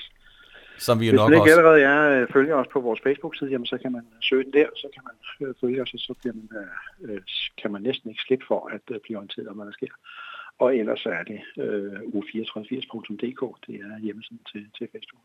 [0.79, 1.53] som vi jo Hvis nok ikke også...
[1.53, 4.67] allerede er, øh, følger os på vores Facebook-side, jamen, så kan man søge den der,
[4.77, 7.21] så kan man øh, følge os, og så bliver man, øh, øh,
[7.63, 9.95] kan man næsten ikke slippe for at øh, blive orienteret om, hvad der sker.
[10.59, 15.23] Og ellers er det øh, u3480.dk, det er hjemmesiden til, til Facebook.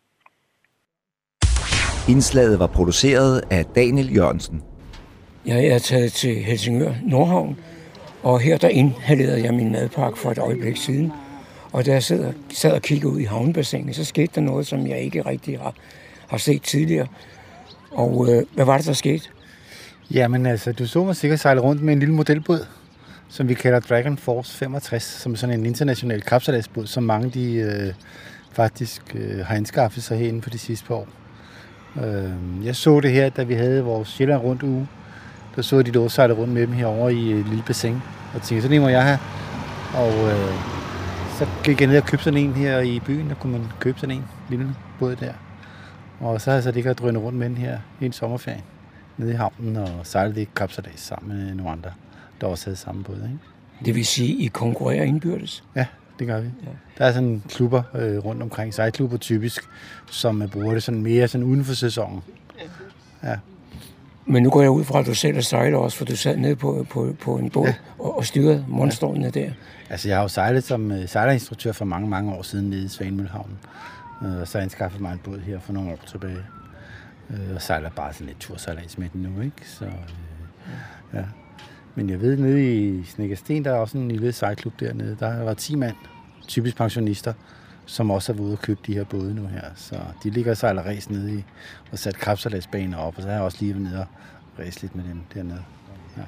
[2.10, 4.73] Indslaget var produceret af Daniel Jørgensen.
[5.46, 7.58] Jeg er taget til Helsingør Nordhavn,
[8.22, 11.12] og her der inhalerede jeg min madpakke for et øjeblik siden.
[11.72, 14.88] Og da jeg sad, sad og kiggede ud i havnebassinet, så skete der noget, som
[14.88, 15.74] jeg ikke rigtig har,
[16.28, 17.08] har set tidligere.
[17.92, 19.30] Og øh, hvad var det, der skete?
[20.12, 22.66] Jamen altså, du så mig sikkert sejle rundt med en lille modelbåd,
[23.30, 27.54] som vi kalder Dragon Force 65, som er sådan en international kapsejladsbåd, som mange de
[27.54, 27.94] øh,
[28.52, 31.08] faktisk øh, har anskaffet sig herinde for de sidste par år.
[32.04, 34.88] Øh, jeg så det her, da vi havde vores Sjælland rundt uge.
[35.56, 38.02] Der så de lå sejle rundt med dem herovre i et lille bassin.
[38.36, 39.20] Og tænkte, så det må jeg have.
[39.96, 40.54] Og øh,
[41.38, 43.30] så gik jeg ned og købte sådan en her i byen.
[43.30, 45.34] Der kunne man købe sådan en lille båd der.
[46.20, 48.62] Og så har jeg så ligget og drønet rundt med den her hele sommerferien.
[49.18, 51.90] Nede i havnen og sejlede det kapsejlads sammen med nogle andre,
[52.42, 53.16] der også havde samme båd.
[53.16, 53.38] Ikke?
[53.86, 55.64] Det vil sige, I konkurrerer indbyrdes?
[55.76, 55.86] Ja,
[56.20, 56.48] det gør vi.
[56.64, 56.70] Ja.
[56.98, 59.64] Der er sådan klubber øh, rundt omkring, sejlklubber typisk,
[60.12, 62.22] som øh, bruger det sådan mere sådan uden for sæsonen.
[63.24, 63.38] Ja.
[64.26, 66.38] Men nu går jeg ud fra, at du selv er sejler også, for du sad
[66.38, 67.74] nede på, på, på en båd ja.
[68.00, 69.30] og, og styrede monsterne ja.
[69.30, 69.52] der.
[69.90, 72.88] Altså, jeg har jo sejlet som øh, sejlerinstruktør for mange, mange år siden nede i
[72.88, 73.58] Svanemølhavnen.
[74.24, 76.44] Øh, og så anskaffede mig en båd her for nogle år tilbage.
[77.30, 79.70] Øh, og sejler bare sådan lidt tursejlads med den nu, ikke?
[79.70, 79.92] Så, øh,
[81.14, 81.24] ja.
[81.96, 85.18] Men jeg ved, nede i Snækkersten, der er også en lille sejlklub dernede.
[85.20, 85.96] Der var 10 mand,
[86.48, 87.34] typisk pensionister,
[87.86, 89.62] som også har været ude og købe de her både nu her.
[89.76, 91.44] Så de ligger og sejler ræs nede i,
[91.92, 94.08] og sat kapsejladsbaner op, og så har jeg også lige været nede og
[94.60, 95.64] ræs lidt med dem dernede.
[96.18, 96.22] Ja.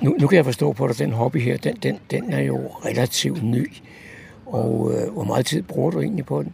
[0.00, 2.66] Nu, nu kan jeg forstå på dig, den hobby her, den, den, den er jo
[2.66, 3.72] relativt ny.
[4.46, 6.52] Og øh, hvor meget tid bruger du egentlig på den?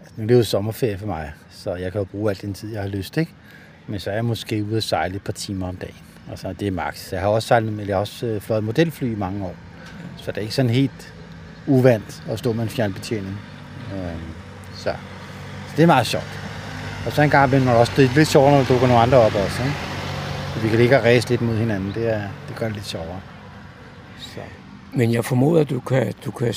[0.00, 2.54] Altså, nu er det jo sommerferie for mig, så jeg kan jo bruge al den
[2.54, 3.32] tid, jeg har lyst, ikke?
[3.86, 5.96] Men så er jeg måske ude at sejle et par timer om dagen.
[6.30, 7.12] Og så det er max.
[7.12, 9.54] Jeg har også sejlet, men jeg har også øh, fløjet modelfly i mange år.
[10.16, 11.14] Så det er ikke sådan helt
[11.66, 13.40] uvandt at stå med en fjernbetjening.
[13.94, 14.00] Øh,
[14.74, 14.82] så.
[15.68, 16.40] så det er meget sjovt.
[17.06, 18.86] Og så en gang imellem er det også det er lidt sjovere, når der dukker
[18.86, 19.62] nogle andre op også.
[19.62, 19.74] Ikke?
[20.54, 21.92] Så vi kan ligge og ræse lidt mod hinanden.
[21.94, 23.20] Det, er, det gør det lidt sjovere.
[24.18, 24.40] Så.
[24.92, 26.54] Men jeg formoder, at du kan, du kan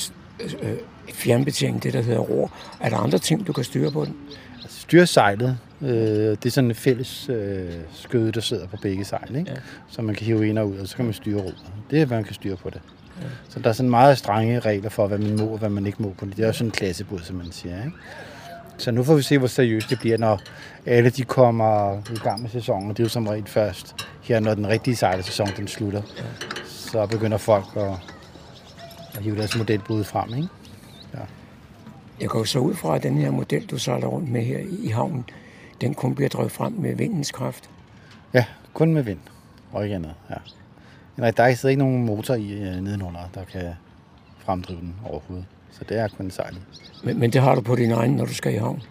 [0.62, 0.72] øh,
[1.14, 2.50] fjernbetjene det, der hedder ror.
[2.80, 4.16] Er der andre ting, du kan styre på den?
[4.62, 5.58] Altså, styre sejlet.
[5.82, 9.36] Øh, det er sådan en fælles øh, skøde, der sidder på begge sejl.
[9.36, 9.50] Ikke?
[9.50, 9.56] Ja.
[9.88, 11.56] Så man kan hive ind og ud, og så kan man styre roret.
[11.90, 12.80] Det er, hvad man kan styre på det.
[13.48, 16.02] Så der er sådan meget strenge regler for, hvad man må og hvad man ikke
[16.02, 16.38] må på det.
[16.38, 17.84] Er også sådan en klassebud, som man siger.
[17.84, 17.96] Ikke?
[18.78, 20.40] Så nu får vi se, hvor seriøst det bliver, når
[20.86, 22.88] alle de kommer i gang med sæsonen.
[22.88, 26.02] Det er jo som regel først her, når den rigtige sejlsæson den slutter.
[26.64, 27.92] Så begynder folk at,
[29.14, 30.34] at hive deres modelbud frem.
[30.34, 30.48] Ikke?
[31.14, 31.20] Ja.
[32.20, 34.88] Jeg går så ud fra, at den her model, du sejler rundt med her i
[34.88, 35.24] havnen,
[35.80, 37.70] den kun bliver drevet frem med vindens kraft.
[38.34, 39.18] Ja, kun med vind.
[39.72, 40.36] Og ikke andet, ja.
[41.16, 43.72] Nej, der er ikke nogen motor i uh, nedenunder, der kan
[44.38, 45.46] fremdrive den overhovedet.
[45.70, 46.60] Så det er kun sejlet.
[47.04, 48.82] Men, men det har du på din egen, når du skal i havn?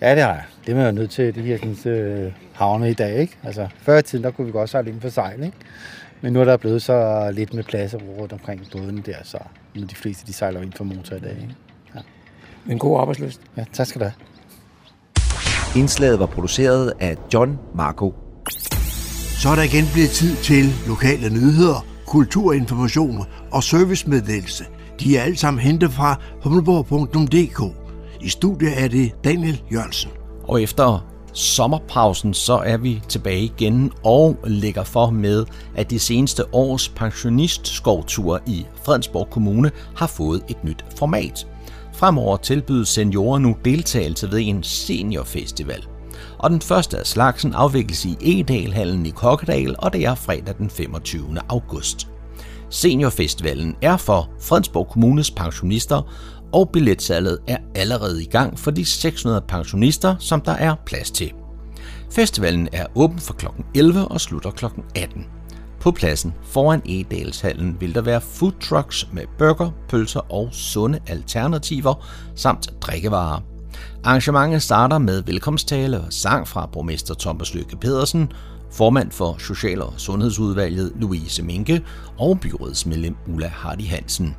[0.00, 0.44] Ja, det har jeg.
[0.66, 3.38] Det er man nødt til, de her sådan, øh, havne i dag, ikke?
[3.42, 5.56] Altså, før i tiden, der kunne vi godt sejle inden for sejl, ikke?
[6.20, 9.38] Men nu er der blevet så lidt med plads rundt omkring båden der, så
[9.74, 11.54] nu de fleste, de sejler ind for motor i dag, ikke?
[11.94, 12.00] Ja.
[12.64, 13.40] Men god arbejdsløst.
[13.56, 14.14] Ja, tak skal du have.
[15.80, 18.14] Indslaget var produceret af John Marco.
[19.42, 24.64] Så er der igen blevet tid til lokale nyheder, kulturinformation og servicemeddelelse.
[25.00, 27.76] De er alle sammen hentet fra humleborg.dk.
[28.20, 30.10] I studiet er det Daniel Jørgensen.
[30.44, 36.54] Og efter sommerpausen, så er vi tilbage igen og lægger for med, at de seneste
[36.54, 41.46] års pensionistskovtur i Fredensborg Kommune har fået et nyt format.
[41.94, 45.91] Fremover tilbydes seniorer nu deltagelse ved en seniorfestival.
[46.42, 50.70] Og den første af slagsen afvikles i Egedalhallen i Kokkedal, og det er fredag den
[50.70, 51.38] 25.
[51.48, 52.08] august.
[52.70, 56.12] Seniorfestivalen er for Fredensborg Kommunes pensionister,
[56.52, 61.32] og billetsalget er allerede i gang for de 600 pensionister, som der er plads til.
[62.10, 63.46] Festivalen er åben fra kl.
[63.74, 64.64] 11 og slutter kl.
[64.96, 65.26] 18.
[65.80, 72.06] På pladsen foran Edalshallen vil der være food trucks med burger, pølser og sunde alternativer
[72.34, 73.51] samt drikkevarer.
[74.04, 78.32] Arrangementet starter med velkomsttale og sang fra borgmester Thomas Lykke Pedersen,
[78.72, 81.82] formand for Social- og Sundhedsudvalget Louise Minke
[82.18, 84.36] og byrådsmedlem Ulla Hardy Hansen.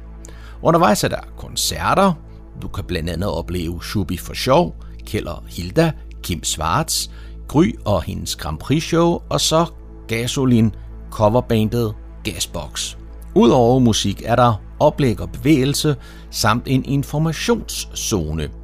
[0.62, 2.14] Undervejs er der koncerter.
[2.62, 5.92] Du kan blandt andet opleve Shubi for sjov, Keller Hilda,
[6.24, 7.12] Kim Svarts,
[7.48, 9.66] Gry og hendes Grand Prix show, og så
[10.08, 10.76] Gasolin
[11.12, 11.94] coverbandet
[12.24, 12.96] Gasbox.
[13.36, 15.96] Udover musik er der oplæg og bevægelse
[16.32, 18.63] samt en informationszone.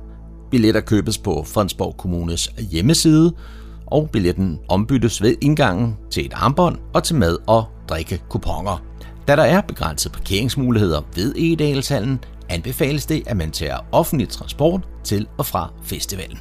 [0.52, 3.34] Billetter købes på Fredensborg Kommunes hjemmeside,
[3.86, 8.84] og billetten ombyttes ved indgangen til et armbånd og til mad- og drikkekuponer.
[9.28, 15.28] Da der er begrænset parkeringsmuligheder ved Egedalshallen, anbefales det, at man tager offentlig transport til
[15.38, 16.40] og fra festivalen.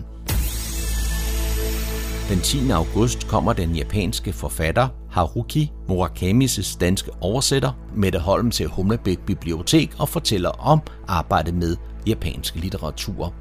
[2.29, 2.71] Den 10.
[2.71, 10.09] august kommer den japanske forfatter Haruki Murakamis danske oversætter Mette Holm til Humlebæk Bibliotek og
[10.09, 13.35] fortæller om arbejdet med japansk litteratur.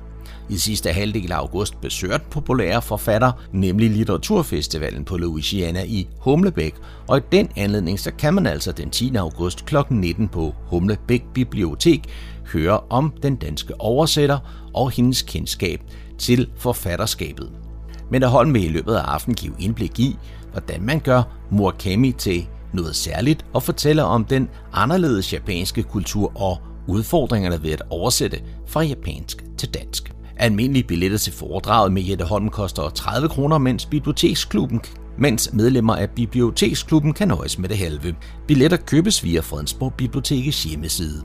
[0.50, 6.76] I sidste halvdel af august besøgt populære forfatter, nemlig Litteraturfestivalen på Louisiana i Humlebæk,
[7.08, 9.16] og i den anledning så kan man altså den 10.
[9.16, 9.76] august kl.
[9.90, 12.08] 19 på Humlebæk Bibliotek
[12.54, 15.82] høre om den danske oversætter og hendes kendskab
[16.18, 17.52] til forfatterskabet.
[17.52, 20.18] Men Mette Holm vil i løbet af aftenen give indblik i,
[20.52, 26.58] hvordan man gør Murakami til noget særligt og fortæller om den anderledes japanske kultur og
[26.88, 30.17] udfordringerne ved at oversætte fra japansk til dansk.
[30.40, 34.82] Almindelige billetter til foredraget med Jette Holm koster 30 kroner, mens Biblioteksklubben
[35.20, 38.16] mens medlemmer af Biblioteksklubben kan nøjes med det halve.
[38.48, 41.24] Billetter købes via Fredensborg Bibliotekets hjemmeside.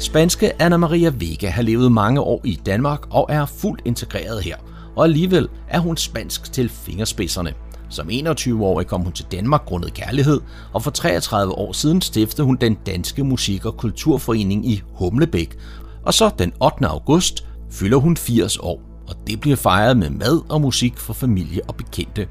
[0.00, 4.56] Spanske Ana Maria Vega har levet mange år i Danmark og er fuldt integreret her,
[4.96, 7.54] og alligevel er hun spansk til fingerspidserne.
[7.88, 10.40] Som 21-årig kom hun til Danmark grundet kærlighed,
[10.72, 15.56] og for 33 år siden stiftede hun den Danske Musik- og Kulturforening i Humlebæk.
[16.02, 16.86] Og så den 8.
[16.86, 21.60] august fylder hun 80 år, og det bliver fejret med mad og musik for familie
[21.68, 22.28] og bekendte.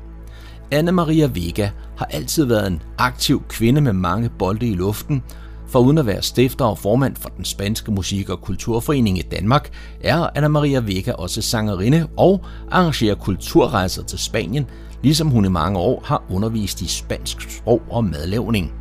[0.72, 5.24] Anna Maria Vega har altid været en aktiv kvinde med mange bolde i luften,
[5.68, 9.70] for uden at være stifter og formand for den spanske musik- og kulturforening i Danmark,
[10.04, 14.66] er Anna Maria Vega også sangerinde og arrangerer kulturrejser til Spanien,
[15.04, 18.74] ligesom hun i mange år har undervist i spansk sprog og madlavning.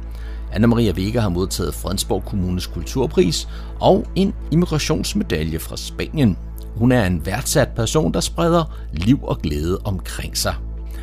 [0.53, 3.49] Anna Maria Vega har modtaget Fredensborg Kommunes kulturpris
[3.81, 6.39] og en immigrationsmedalje fra Spanien.
[6.77, 10.55] Hun er en værdsat person, der spreder liv og glæde omkring sig.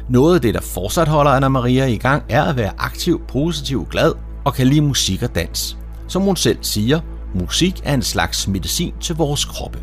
[0.10, 3.88] Noget af det, der fortsat holder Anna Maria i gang, er at være aktiv, positiv,
[3.90, 4.14] glad
[4.46, 5.78] og kan lide musik og dans.
[6.08, 7.00] Som hun selv siger,
[7.36, 9.80] musik er en slags medicin til vores kroppe.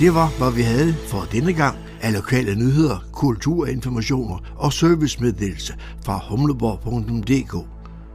[0.00, 6.20] Det var, hvad vi havde for denne gang af lokale nyheder, kulturinformationer og servicemeddelelse fra
[6.28, 7.66] humleborg.dk.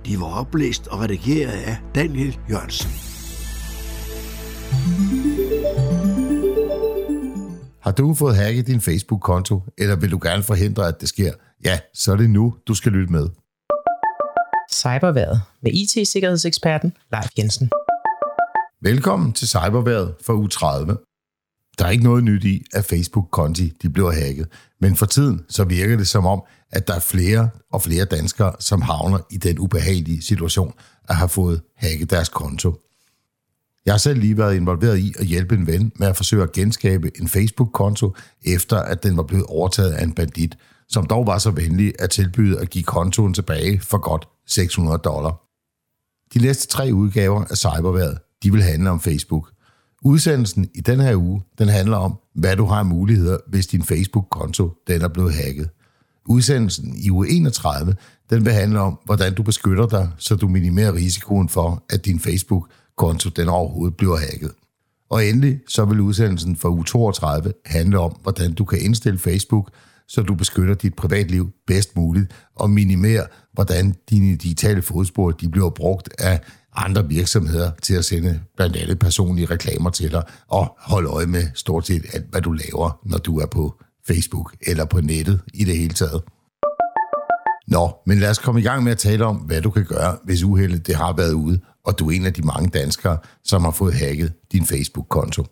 [0.05, 2.91] De var oplæst og redigeret af Daniel Jørgensen.
[7.81, 11.31] Har du fået hacket din Facebook-konto, eller vil du gerne forhindre, at det sker?
[11.65, 13.29] Ja, så er det nu, du skal lytte med.
[14.75, 17.69] Cyberværet med IT-sikkerhedseksperten Leif Jensen.
[18.81, 20.97] Velkommen til Cyberværet for u 30.
[21.79, 24.47] Der er ikke noget nyt i, at Facebook-konti de bliver hacket,
[24.81, 28.53] men for tiden så virker det som om, at der er flere og flere danskere,
[28.59, 30.73] som havner i den ubehagelige situation
[31.09, 32.75] at have fået hacket deres konto.
[33.85, 36.51] Jeg har selv lige været involveret i at hjælpe en ven med at forsøge at
[36.51, 40.57] genskabe en Facebook-konto, efter at den var blevet overtaget af en bandit,
[40.87, 45.41] som dog var så venlig at tilbyde at give kontoen tilbage for godt 600 dollar.
[46.33, 49.51] De næste tre udgaver af Cyberværet, de vil handle om Facebook.
[50.01, 53.83] Udsendelsen i den her uge, den handler om, hvad du har af muligheder, hvis din
[53.83, 55.69] Facebook-konto den er blevet hacket.
[56.25, 57.95] Udsendelsen i uge 31,
[58.29, 62.19] den vil handle om, hvordan du beskytter dig, så du minimerer risikoen for, at din
[62.19, 64.51] Facebook-konto den overhovedet bliver hacket.
[65.09, 69.71] Og endelig så vil udsendelsen for uge 32 handle om, hvordan du kan indstille Facebook,
[70.07, 75.69] så du beskytter dit privatliv bedst muligt og minimerer, hvordan dine digitale fodspor de bliver
[75.69, 76.39] brugt af
[76.75, 81.43] andre virksomheder til at sende blandt andet personlige reklamer til dig og holde øje med
[81.53, 85.63] stort set alt, hvad du laver, når du er på Facebook eller på nettet i
[85.63, 86.21] det hele taget.
[87.67, 90.17] Nå, men lad os komme i gang med at tale om, hvad du kan gøre,
[90.23, 93.63] hvis uheldet det har været ude, og du er en af de mange danskere, som
[93.63, 95.45] har fået hacket din Facebook-konto.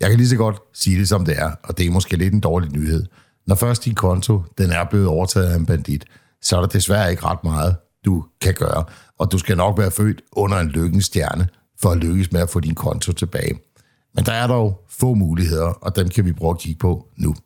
[0.00, 2.34] Jeg kan lige så godt sige det, som det er, og det er måske lidt
[2.34, 3.06] en dårlig nyhed.
[3.46, 6.04] Når først din konto den er blevet overtaget af en bandit,
[6.42, 8.84] så er der desværre ikke ret meget, du kan gøre,
[9.18, 11.48] og du skal nok være født under en lykkens stjerne
[11.80, 13.60] for at lykkes med at få din konto tilbage.
[14.14, 17.36] Men der er dog få muligheder, og dem kan vi prøve at kigge på nu.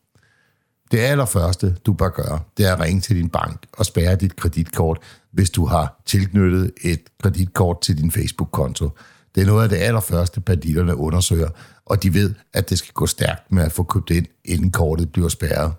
[0.90, 4.36] Det allerførste, du bør gøre, det er at ringe til din bank og spærre dit
[4.36, 4.98] kreditkort,
[5.32, 8.90] hvis du har tilknyttet et kreditkort til din Facebook-konto.
[9.34, 11.48] Det er noget af det allerførste, banditterne undersøger,
[11.86, 15.12] og de ved, at det skal gå stærkt med at få købt ind, inden kortet
[15.12, 15.72] bliver spærret.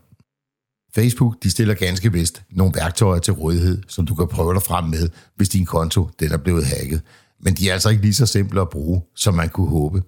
[0.96, 4.84] Facebook de stiller ganske vist nogle værktøjer til rådighed, som du kan prøve dig frem
[4.84, 7.02] med, hvis din konto den er blevet hacket.
[7.40, 10.04] Men de er altså ikke lige så simple at bruge, som man kunne håbe.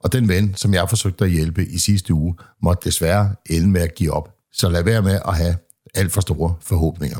[0.00, 3.80] Og den ven, som jeg forsøgte at hjælpe i sidste uge, måtte desværre ende med
[3.80, 4.34] at give op.
[4.52, 5.56] Så lad være med at have
[5.94, 7.18] alt for store forhåbninger.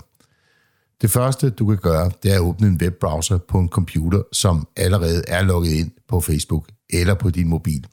[1.00, 4.68] Det første, du kan gøre, det er at åbne en webbrowser på en computer, som
[4.76, 7.86] allerede er logget ind på Facebook eller på din mobil.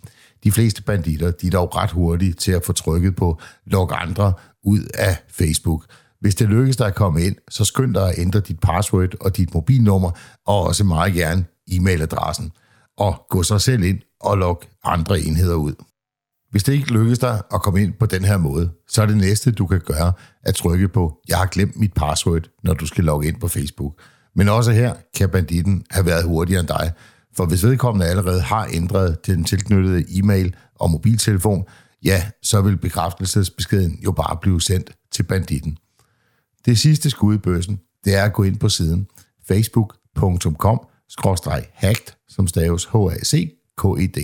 [0.44, 4.34] De fleste banditter de er dog ret hurtige til at få trykket på log andre
[4.64, 5.86] ud af Facebook.
[6.22, 9.38] Hvis det lykkes dig at komme ind, så skynd dig at ændre dit password og
[9.38, 10.12] dit mobilnummer,
[10.46, 12.52] og også meget gerne e-mailadressen.
[12.98, 15.74] Og gå så selv ind og log andre enheder ud.
[16.52, 19.18] Hvis det ikke lykkes dig at komme ind på den her måde, så er det
[19.18, 23.04] næste, du kan gøre, at trykke på, jeg har glemt mit password, når du skal
[23.04, 23.94] logge ind på Facebook.
[24.36, 26.92] Men også her kan banditten have været hurtigere end dig,
[27.36, 31.66] for hvis vedkommende allerede har ændret til den tilknyttede e-mail og mobiltelefon,
[32.04, 35.78] ja, så vil bekræftelsesbeskeden jo bare blive sendt til banditten.
[36.66, 39.08] Det sidste skud i bøssen, det er at gå ind på siden
[39.48, 44.18] facebook.com-hacked, som staves h a c k e d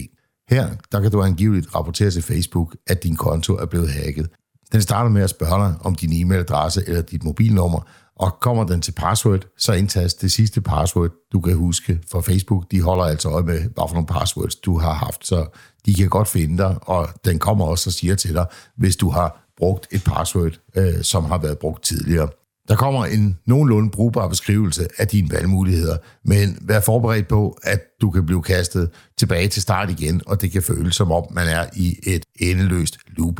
[0.49, 4.29] Her der kan du angiveligt rapportere til Facebook, at din konto er blevet hacket.
[4.71, 7.87] Den starter med at spørge dig om din e-mailadresse eller dit mobilnummer,
[8.19, 11.99] og kommer den til password, så indtast det sidste password, du kan huske.
[12.11, 15.45] For Facebook, de holder altså øje med, hvad for nogle passwords du har haft, så
[15.85, 18.45] de kan godt finde dig, og den kommer også og siger til dig,
[18.77, 22.29] hvis du har brugt et password, øh, som har været brugt tidligere.
[22.67, 28.09] Der kommer en nogenlunde brugbar beskrivelse af dine valgmuligheder, men vær forberedt på, at du
[28.11, 31.65] kan blive kastet tilbage til start igen, og det kan føles som om, man er
[31.75, 33.39] i et endeløst loop.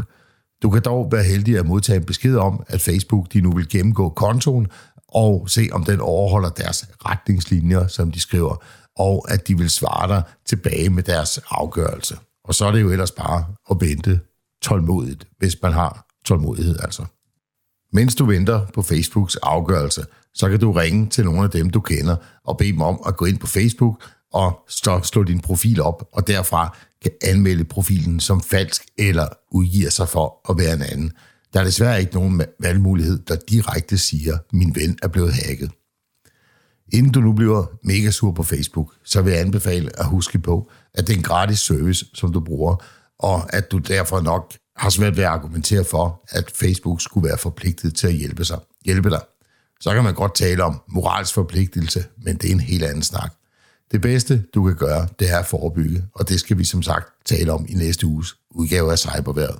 [0.64, 3.70] Du kan dog være heldig at modtage en besked om, at Facebook de nu vil
[3.70, 4.68] gennemgå kontoen
[5.08, 8.64] og se, om den overholder deres retningslinjer, som de skriver,
[8.98, 12.18] og at de vil svare dig tilbage med deres afgørelse.
[12.44, 14.20] Og så er det jo ellers bare at vente
[14.62, 17.06] tålmodigt, hvis man har tålmodighed altså.
[17.94, 21.80] Mens du venter på Facebooks afgørelse, så kan du ringe til nogle af dem, du
[21.80, 24.66] kender, og bede dem om at gå ind på Facebook og
[25.04, 30.52] slå din profil op, og derfra kan anmelde profilen som falsk eller udgiver sig for
[30.52, 31.12] at være en anden.
[31.54, 35.72] Der er desværre ikke nogen valgmulighed, der direkte siger, min ven er blevet hacket.
[36.94, 40.72] Inden du nu bliver mega sur på Facebook, så vil jeg anbefale at huske på,
[40.94, 42.76] at det er en gratis service, som du bruger,
[43.20, 47.38] og at du derfor nok har svært ved at argumentere for, at Facebook skulle være
[47.38, 49.22] forpligtet til at hjælpe, sig, hjælpe dig.
[49.82, 53.34] Så kan man godt tale om moralsk forpligtelse, men det er en helt anden snak.
[53.92, 57.08] Det bedste, du kan gøre, det er at forebygge, og det skal vi som sagt
[57.26, 59.60] tale om i næste uges udgave af Cyberværet.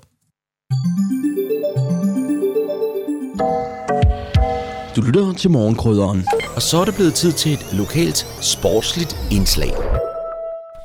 [4.96, 6.24] Du lytter til morgenkrydderen.
[6.56, 9.72] Og så er det blevet tid til et lokalt sportsligt indslag.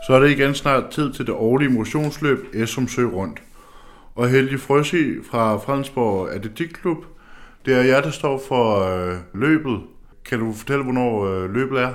[0.07, 3.43] Så er det igen snart tid til det årlige motionsløb Esrum Sø Rundt.
[4.15, 6.99] Og Helge Frøsi fra Fredensborg Atletikklub,
[7.67, 9.81] det er jer, der står for øh, løbet.
[10.25, 11.93] Kan du fortælle, hvornår øh, løbet er?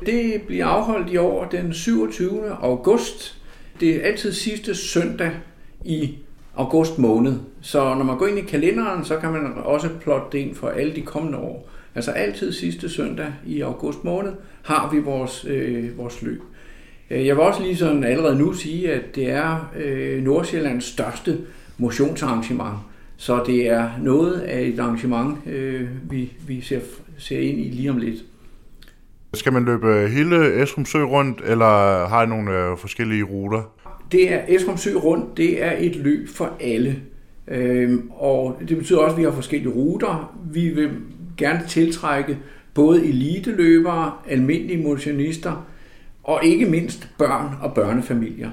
[0.00, 2.50] Det bliver afholdt i år den 27.
[2.50, 3.38] august.
[3.80, 5.30] Det er altid sidste søndag
[5.84, 6.14] i
[6.56, 7.34] august måned.
[7.60, 10.68] Så når man går ind i kalenderen, så kan man også plotte det ind for
[10.68, 11.68] alle de kommende år.
[11.94, 16.42] Altså altid sidste søndag i august måned har vi vores, øh, vores løb.
[17.10, 21.38] Øh, jeg vil også lige sådan allerede nu sige, at det er øh, Nordsjællands største
[21.78, 22.74] motionsarrangement.
[23.16, 26.80] Så det er noget af et arrangement, øh, vi, vi ser,
[27.18, 28.24] ser ind i lige om lidt.
[29.34, 33.62] Skal man løbe øh, hele Esrum Sø rundt, eller har I nogle øh, forskellige ruter?
[34.12, 36.96] Det er Esrum Sø rundt, det er et løb for alle.
[37.48, 40.34] Øhm, og det betyder også, at vi har forskellige ruter.
[40.52, 40.90] Vi vil
[41.36, 42.38] gerne tiltrække
[42.74, 45.66] både eliteløbere, almindelige motionister
[46.24, 48.50] og ikke mindst børn og børnefamilier.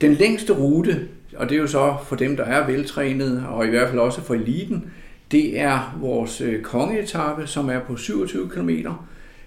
[0.00, 3.70] Den længste rute, og det er jo så for dem, der er veltrænet, og i
[3.70, 4.90] hvert fald også for eliten,
[5.30, 8.70] det er vores øh, kongeetappe, som er på 27 km.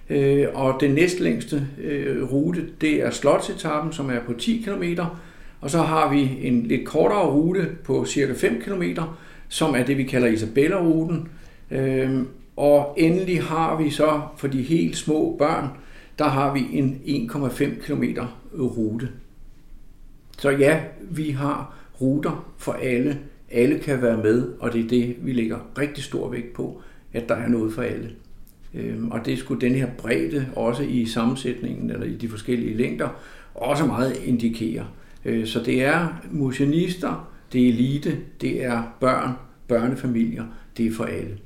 [0.10, 5.01] Øh, og den næstlængste øh, rute, det er slotsetappen, som er på 10 km.
[5.62, 8.84] Og så har vi en lidt kortere rute på cirka 5 km,
[9.47, 11.28] som er det, vi kalder Isabella-ruten.
[11.72, 15.68] Øhm, og endelig har vi så for de helt små børn,
[16.20, 17.01] der har vi en
[17.32, 18.03] 1,5 km
[18.60, 19.10] rute.
[20.38, 23.20] Så ja, vi har ruter for alle.
[23.51, 26.82] Alle kan være med, og det er det, vi lægger rigtig stor vægt på,
[27.14, 28.12] at der er noget for alle.
[28.78, 33.09] Øhm, og det skulle den her bredde, også i sammensætningen eller i de forskellige længder,
[33.55, 34.86] også meget indikere.
[35.25, 39.32] Øh, så det er motionister, det er elite, det er børn,
[39.67, 40.43] børnefamilier,
[40.78, 41.38] det er for alle.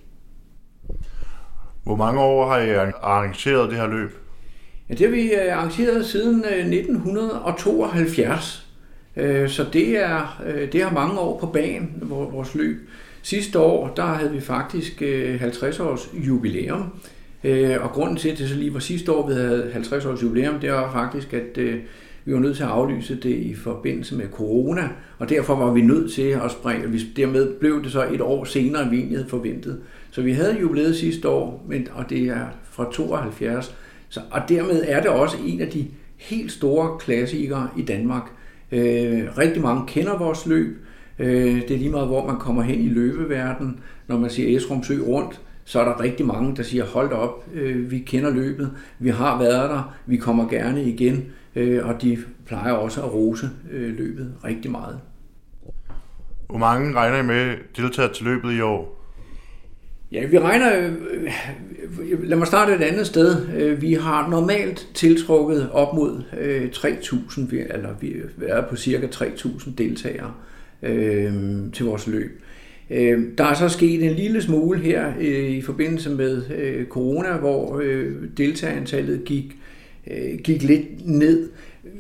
[1.83, 4.17] Hvor mange år har I arrangeret det her løb?
[4.89, 8.67] Ja, det har vi øh, arrangeret siden 1972.
[9.15, 12.89] Øh, så det er, det har mange år på banen, vores løb.
[13.21, 15.01] Sidste år, der havde vi faktisk
[15.39, 16.93] 50 års jubilæum.
[17.43, 20.23] Øh, Og grunden til, at det så lige var sidste år, vi havde 50 års
[20.23, 21.75] jubilæum, det var faktisk, at øh,
[22.25, 24.89] vi var nødt til at aflyse det i forbindelse med corona,
[25.19, 26.99] og derfor var vi nødt til at springe.
[27.15, 29.79] Dermed blev det så et år senere, end vi egentlig havde forventet.
[30.11, 33.75] Så vi havde jubilæet sidste år, men, og det er fra 72.
[34.09, 35.87] Så, og dermed er det også en af de
[36.17, 38.23] helt store klassikere i Danmark.
[38.71, 40.85] Øh, rigtig mange kender vores løb.
[41.19, 43.79] Øh, det er lige meget, hvor man kommer hen i løbeverden.
[44.07, 45.41] Når man siger Esrum Sø rundt,
[45.71, 49.37] så er der rigtig mange, der siger, hold op, øh, vi kender løbet, vi har
[49.39, 54.33] været der, vi kommer gerne igen øh, og de plejer også at rose øh, løbet
[54.43, 54.99] rigtig meget.
[56.49, 59.05] Hvor mange regner I med deltager til løbet i år?
[60.11, 60.77] Ja, vi regner...
[60.77, 63.45] Øh, lad mig starte et andet sted.
[63.75, 66.23] Vi har normalt tiltrukket op mod
[66.73, 68.15] 3.000, eller vi
[68.47, 70.33] er på cirka 3.000 deltagere
[70.83, 71.33] øh,
[71.73, 72.41] til vores løb.
[72.91, 77.37] Øh, Der er så sket en lille smule her øh, i forbindelse med øh, corona,
[77.37, 79.57] hvor øh, deltagerantallet gik
[80.11, 81.49] øh, gik lidt ned.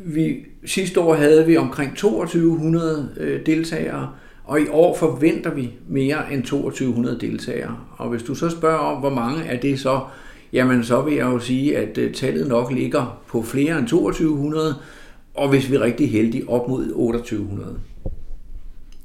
[0.05, 0.35] Vi,
[0.65, 4.09] sidste år havde vi omkring 2200 øh, deltagere,
[4.43, 7.77] og i år forventer vi mere end 2200 deltagere.
[7.97, 9.99] Og hvis du så spørger om, hvor mange er det så,
[10.53, 14.75] jamen så vil jeg jo sige, at øh, tallet nok ligger på flere end 2200,
[15.33, 17.79] og hvis vi er rigtig heldige, op mod 2800.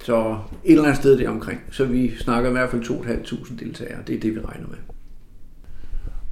[0.07, 1.61] Så et eller andet sted der omkring.
[1.71, 3.99] Så vi snakker i hvert fald 2.500 deltagere.
[4.07, 4.77] Det er det, vi regner med.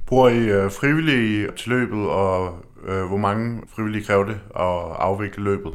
[0.05, 5.43] Bruger I øh, frivillige til løbet, og øh, hvor mange frivillige kræver det at afvikle
[5.43, 5.71] løbet?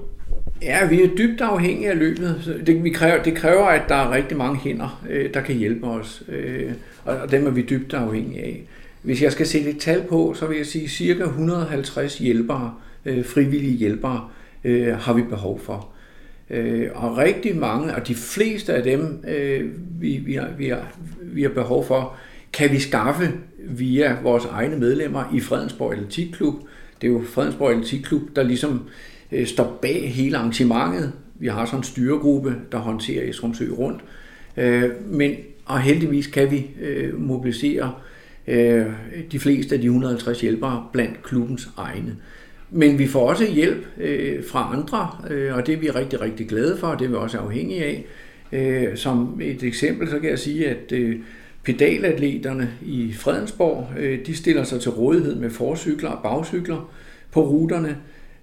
[0.62, 2.62] Ja, vi er dybt afhængige af løbet.
[2.66, 5.86] Det, vi kræver, det kræver, at der er rigtig mange hænder, øh, der kan hjælpe
[5.86, 6.72] os, øh,
[7.04, 8.62] og dem er vi dybt afhængige af.
[9.02, 12.74] Hvis jeg skal sætte et tal på, så vil jeg sige, at cirka 150 hjælpere,
[13.04, 14.28] øh, frivillige hjælpere,
[14.64, 15.89] øh, har vi behov for.
[16.50, 19.70] Øh, og rigtig mange, og de fleste af dem, øh,
[20.00, 20.92] vi, vi, har, vi, har,
[21.22, 22.16] vi har behov for,
[22.52, 26.54] kan vi skaffe via vores egne medlemmer i Fredensborg Atletikklub.
[27.00, 28.88] Det er jo Fredensborg Atletikklub, der ligesom
[29.32, 31.12] øh, står bag hele arrangementet.
[31.34, 34.00] Vi har sådan en styregruppe, der håndterer Esrumsø rundt.
[34.56, 37.92] Øh, men og heldigvis kan vi øh, mobilisere
[38.46, 38.86] øh,
[39.32, 42.16] de fleste af de 150 hjælpere blandt klubbens egne.
[42.70, 46.48] Men vi får også hjælp øh, fra andre, øh, og det er vi rigtig, rigtig
[46.48, 48.04] glade for, og det er vi også afhængige af.
[48.52, 51.16] Øh, som et eksempel, så kan jeg sige, at øh,
[51.62, 56.90] Pedalatleterne i Fredensborg, øh, de stiller sig til rådighed med forcykler og bagcykler
[57.32, 57.96] på ruterne.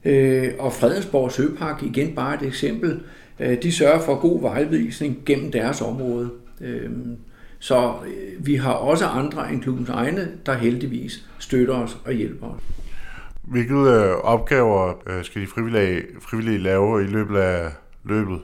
[0.05, 2.99] Øh, og Fredensborg Søpark, igen bare et eksempel,
[3.39, 6.29] øh, de sørger for god vejvisning gennem deres område.
[6.61, 6.89] Øh,
[7.59, 12.47] så øh, vi har også andre end klubbens egne, der heldigvis støtter os og hjælper
[12.47, 12.61] os.
[13.47, 17.69] Hvilke øh, opgaver øh, skal de frivillige, frivillige lave i løbet af
[18.05, 18.39] løbet?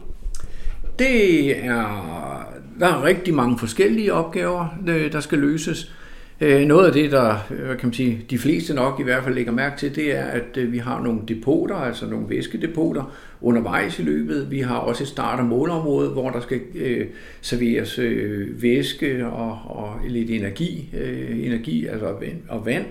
[0.99, 2.47] Det er,
[2.79, 5.93] der er rigtig mange forskellige opgaver, øh, der skal løses.
[6.41, 9.51] Øh, noget af det, der kan man sige, de fleste nok i hvert fald lægger
[9.51, 14.51] mærke til, det er, at vi har nogle depoter, altså nogle væskedepoter undervejs i løbet.
[14.51, 17.07] Vi har også et start- og målområde, hvor der skal øh,
[17.41, 22.05] serveres øh, væske og, og lidt energi, øh, energi altså
[22.49, 22.85] og vand,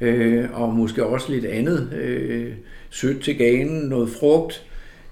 [0.00, 2.52] øh, og måske også lidt andet øh,
[2.90, 4.64] sødt til ganen, noget frugt,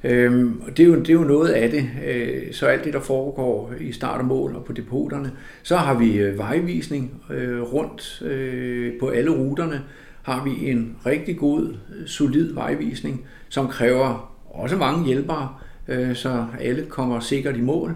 [0.05, 1.91] Øh, det, er jo, det er jo noget af det.
[2.07, 5.32] Øh, så alt det, der foregår i start og mål og på depoterne.
[5.62, 9.82] Så har vi øh, vejvisning øh, rundt øh, på alle ruterne.
[10.22, 11.74] Har vi en rigtig god,
[12.07, 15.49] solid vejvisning, som kræver også mange hjælpere,
[15.89, 17.95] øh, så alle kommer sikkert i mål.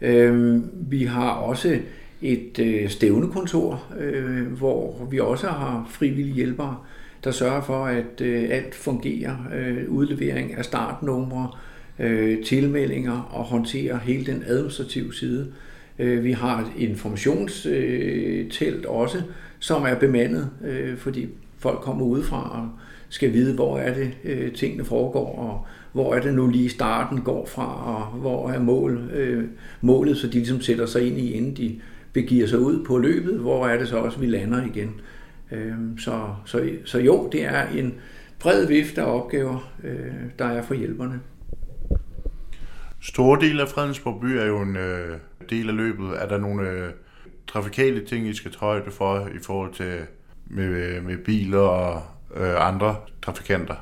[0.00, 0.60] Øh,
[0.90, 1.78] vi har også
[2.26, 6.76] et øh, stævnekontor, øh, hvor vi også har frivillige hjælpere,
[7.24, 9.36] der sørger for, at øh, alt fungerer.
[9.56, 11.50] Øh, udlevering af startnumre,
[11.98, 15.52] øh, tilmeldinger og håndterer hele den administrative side.
[15.98, 19.22] Øh, vi har et informationstelt øh, også,
[19.58, 22.70] som er bemandet, øh, fordi folk kommer udefra og
[23.08, 27.20] skal vide, hvor er det øh, tingene foregår, og hvor er det nu lige starten
[27.20, 29.44] går fra, og hvor er mål, øh,
[29.80, 31.80] målet, så de ligesom sætter sig ind i, inden de
[32.16, 35.00] begiver sig ud på løbet, hvor er det så også, vi lander igen.
[35.52, 37.94] Øhm, så, så, så jo, det er en
[38.38, 41.20] bred vifte af opgaver, øh, der er for hjælperne.
[43.00, 45.16] Store del af Fredensborg by er jo en øh,
[45.50, 46.10] del af løbet.
[46.16, 46.90] Er der nogle øh,
[47.46, 49.94] trafikale ting, I skal tage for i forhold til
[50.46, 52.02] med, med biler og
[52.36, 53.74] øh, andre trafikanter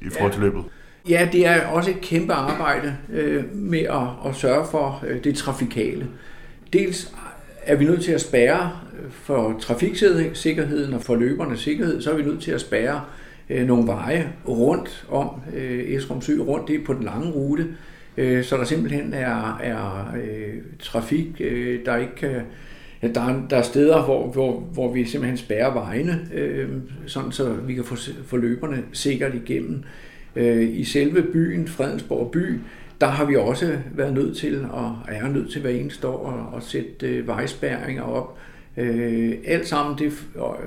[0.00, 0.38] i forhold ja.
[0.38, 0.64] til løbet?
[1.08, 5.36] Ja, det er også et kæmpe arbejde øh, med at, at sørge for øh, det
[5.36, 6.08] trafikale.
[6.72, 7.14] Dels
[7.66, 8.70] er vi nødt til at spærre
[9.02, 13.00] øh, for trafiksikkerheden og for løbernes sikkerhed, så er vi nødt til at spærre
[13.50, 17.66] øh, nogle veje rundt om øh, Esrum Sø, rundt det på den lange rute,
[18.16, 22.40] øh, så der simpelthen er, er øh, trafik, øh, der ikke kan...
[23.02, 26.68] Ja, der, er, der er steder, hvor, hvor, hvor vi simpelthen spærrer vejene, øh,
[27.06, 27.96] sådan så vi kan få,
[28.26, 29.82] få løberne sikkert igennem.
[30.36, 32.60] Øh, I selve byen, Fredensborg by,
[33.02, 36.56] der har vi også været nødt til, og er nødt til hver eneste år, at,
[36.56, 37.28] at sætte øh,
[38.02, 38.38] op.
[38.76, 40.12] Øh, alt sammen det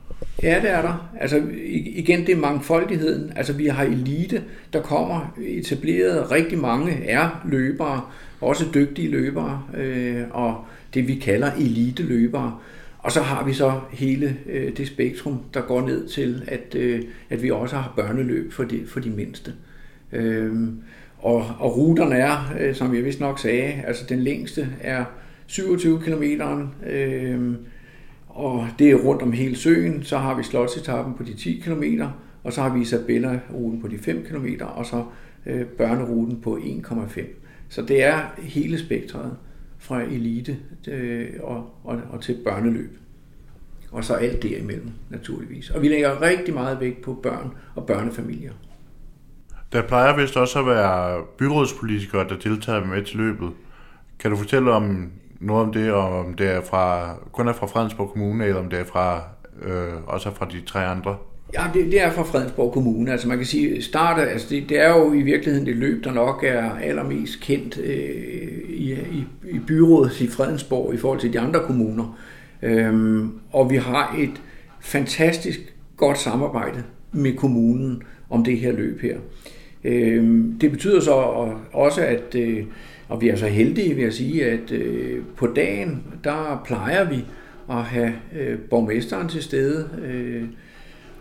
[0.45, 1.11] Ja, det er der.
[1.21, 1.43] Altså
[1.85, 3.33] igen, det er mangfoldigheden.
[3.37, 4.43] Altså vi har elite,
[4.73, 6.31] der kommer etableret.
[6.31, 8.01] Rigtig mange er løbere,
[8.41, 10.65] også dygtige løbere, øh, og
[10.95, 12.59] det vi kalder elite løbere.
[12.99, 17.03] Og så har vi så hele øh, det spektrum, der går ned til, at, øh,
[17.31, 19.53] at vi også har børneløb for de, for de mindste.
[20.13, 20.53] Øh,
[21.19, 25.05] og, og ruterne er, øh, som jeg vist nok sagde, altså den længste er
[25.47, 26.23] 27 km,
[26.87, 27.55] øh,
[28.35, 30.03] og det er rundt om hele søen.
[30.03, 31.83] Så har vi slotsetappen på de 10 km,
[32.43, 35.05] og så har vi Isabella-ruten på de 5 km, og så
[35.47, 37.21] øh, børneruten på 1,5.
[37.69, 39.37] Så det er hele spektret
[39.79, 40.57] fra elite
[40.89, 42.99] øh, og, og, og til børneløb.
[43.93, 45.71] Og så alt derimellem, naturligvis.
[45.71, 48.53] Og vi lægger rigtig meget vægt på børn og børnefamilier.
[49.73, 53.51] Der plejer vist også at være byrådspolitikere, der deltager med til løbet.
[54.19, 55.11] Kan du fortælle om
[55.45, 58.69] noget om det, og om det er fra, kun er fra Fredensborg Kommune, eller om
[58.69, 59.23] det er fra,
[59.63, 61.17] øh, også fra de tre andre?
[61.55, 63.13] Ja, det, det er fra Fredensborg Kommune.
[63.13, 66.13] Altså man kan sige, starte, altså det, det er jo i virkeligheden det løb, der
[66.13, 67.95] nok er allermest kendt øh,
[68.69, 72.19] i, i, i byrådet i Fredensborg i forhold til de andre kommuner.
[72.63, 74.43] Øhm, og vi har et
[74.81, 75.61] fantastisk
[75.97, 76.83] godt samarbejde
[77.13, 79.17] med kommunen om det her løb her.
[79.85, 81.13] Øhm, det betyder så
[81.73, 82.65] også, at øh,
[83.09, 87.25] og vi er så heldige, vil jeg sige, at øh, på dagen, der plejer vi
[87.71, 90.45] at have øh, borgmesteren til stede, øh,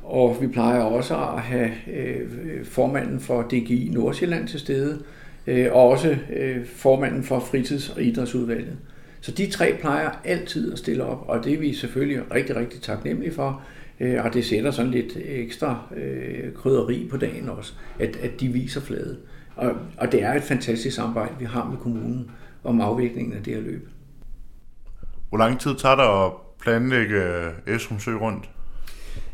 [0.03, 4.99] og vi plejer også at have øh, formanden for DGI Nordsjælland til stede,
[5.47, 8.77] øh, og også øh, formanden for fritids- og idrætsudvalget.
[9.21, 12.81] Så de tre plejer altid at stille op, og det er vi selvfølgelig rigtig, rigtig
[12.81, 13.61] taknemmelige for.
[13.99, 18.47] Øh, og det sætter sådan lidt ekstra øh, krydderi på dagen også, at, at de
[18.47, 19.17] viser fladet.
[19.55, 22.31] Og, og det er et fantastisk samarbejde, vi har med kommunen
[22.63, 23.89] om afviklingen af det her løb.
[25.29, 26.31] Hvor lang tid tager det at
[26.61, 27.21] planlægge
[27.67, 28.49] Esrum Sø rundt?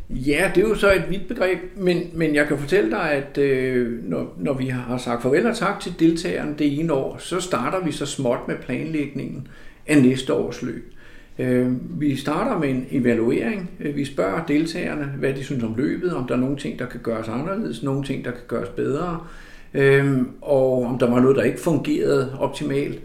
[0.09, 3.37] Ja, det er jo så et vidt begreb, men, men jeg kan fortælle dig, at
[3.37, 7.39] øh, når, når vi har sagt farvel og tak til deltagerne det ene år, så
[7.39, 9.47] starter vi så småt med planlægningen
[9.87, 10.93] af næste års løb.
[11.39, 13.69] Øh, vi starter med en evaluering.
[13.79, 16.85] Øh, vi spørger deltagerne, hvad de synes om løbet, om der er nogle ting, der
[16.85, 21.19] kan gøres anderledes, nogle ting, der kan gøres bedre, øh, Øhm, og om der var
[21.19, 22.99] noget, der ikke fungerede optimalt.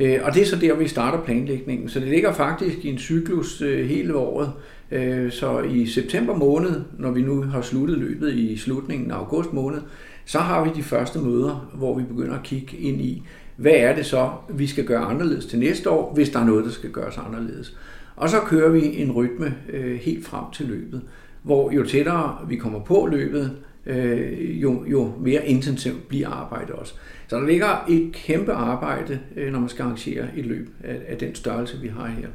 [0.00, 1.88] Øh, og det er så der, vi starter planlægningen.
[1.88, 4.52] Så det ligger faktisk i en cyklus øh, hele året.
[4.90, 9.52] Øh, så i september måned, når vi nu har sluttet løbet i slutningen af august
[9.52, 9.80] måned,
[10.24, 13.22] så har vi de første møder, hvor vi begynder at kigge ind i,
[13.56, 16.64] hvad er det så, vi skal gøre anderledes til næste år, hvis der er noget,
[16.64, 17.76] der skal gøres anderledes.
[18.16, 21.00] Og så kører vi en rytme øh, helt frem til løbet,
[21.42, 23.50] hvor jo tættere vi kommer på løbet,
[23.86, 26.94] øh, jo, jo mere intensivt bliver arbejdet også.
[27.28, 31.16] Så der ligger et kæmpe arbejde, øh, når man skal arrangere et løb af, af
[31.16, 32.28] den størrelse, vi har her.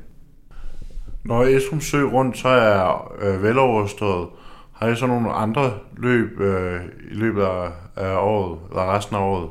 [1.25, 4.27] Når Esrum Sø rundt så er øh, veloverstået,
[4.73, 6.81] har I så nogle andre løb øh,
[7.11, 9.49] i løbet af, af året, eller resten af året?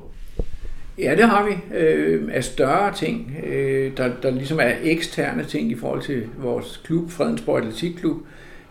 [0.99, 1.77] Ja, det har vi.
[1.77, 6.81] Øh, af større ting, øh, der, der ligesom er eksterne ting i forhold til vores
[6.85, 8.17] klub, Fredensborg Atletikklub,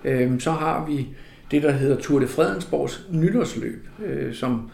[0.03, 1.07] øh, så har vi
[1.53, 4.71] det, der hedder Tour de Fredensborgs nytårsløb, øh, som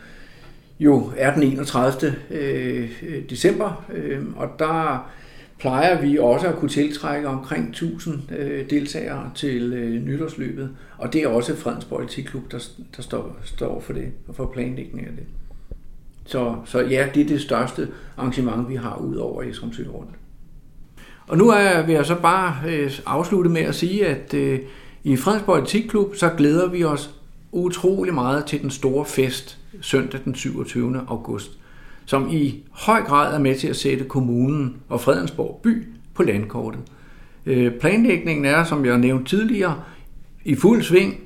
[0.79, 2.15] jo er den 31.
[2.31, 2.89] Øh,
[3.29, 5.09] december, øh, og der
[5.59, 11.23] plejer vi også at kunne tiltrække omkring 1000 øh, deltagere til øh, nytårsløbet, og det
[11.23, 12.67] er også Fredensborg Atletikklub, der,
[12.97, 15.25] der står, står for det, og for planlægningen af det.
[16.25, 20.11] Så, så ja, det er det største arrangement, vi har ud over Esrumsø rundt.
[21.27, 24.59] Og nu er, vil jeg så bare øh, afslutte med at sige, at øh,
[25.03, 27.09] i Fredensborg Atletikklub, så glæder vi os
[27.51, 31.01] utrolig meget til den store fest søndag den 27.
[31.07, 31.51] august,
[32.05, 36.81] som i høj grad er med til at sætte kommunen og Fredensborg by på landkortet.
[37.45, 39.83] Øh, planlægningen er, som jeg nævnte tidligere,
[40.45, 41.19] i fuld sving,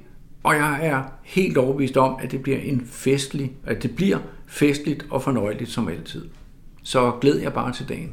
[0.43, 4.17] og jeg er helt overbevist om, at det bliver en festlig, at det bliver
[4.47, 6.25] festligt og fornøjeligt som altid.
[6.83, 8.11] Så glæd jeg bare til dagen.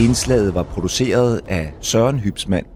[0.00, 2.75] Indslaget var produceret af Søren Hybsmand.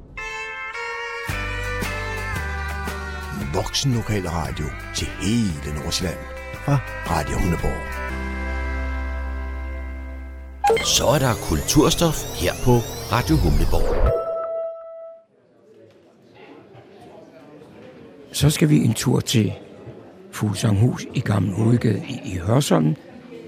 [3.55, 6.18] Voksen lokal radio til hele Nordsjælland
[6.55, 7.82] fra Radio Hundeborg.
[10.86, 12.70] Så er der kulturstof her på
[13.12, 13.96] Radio Humleborg.
[18.32, 19.53] Så skal vi en tur til
[20.32, 22.94] Fuglsanghus i Gamle Hovedgade i, Hørsholm,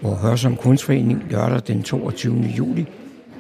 [0.01, 2.41] hvor Hørsholm Kunstforening lørdag den 22.
[2.41, 2.87] juli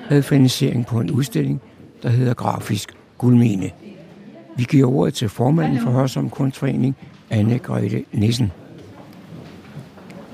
[0.08, 1.60] havde finansiering på en udstilling,
[2.02, 3.70] der hedder Grafisk Guldmine.
[4.57, 6.96] Vi giver ordet til formanden for Hørsholm Kunstforening,
[7.30, 8.53] anne Grete Nissen.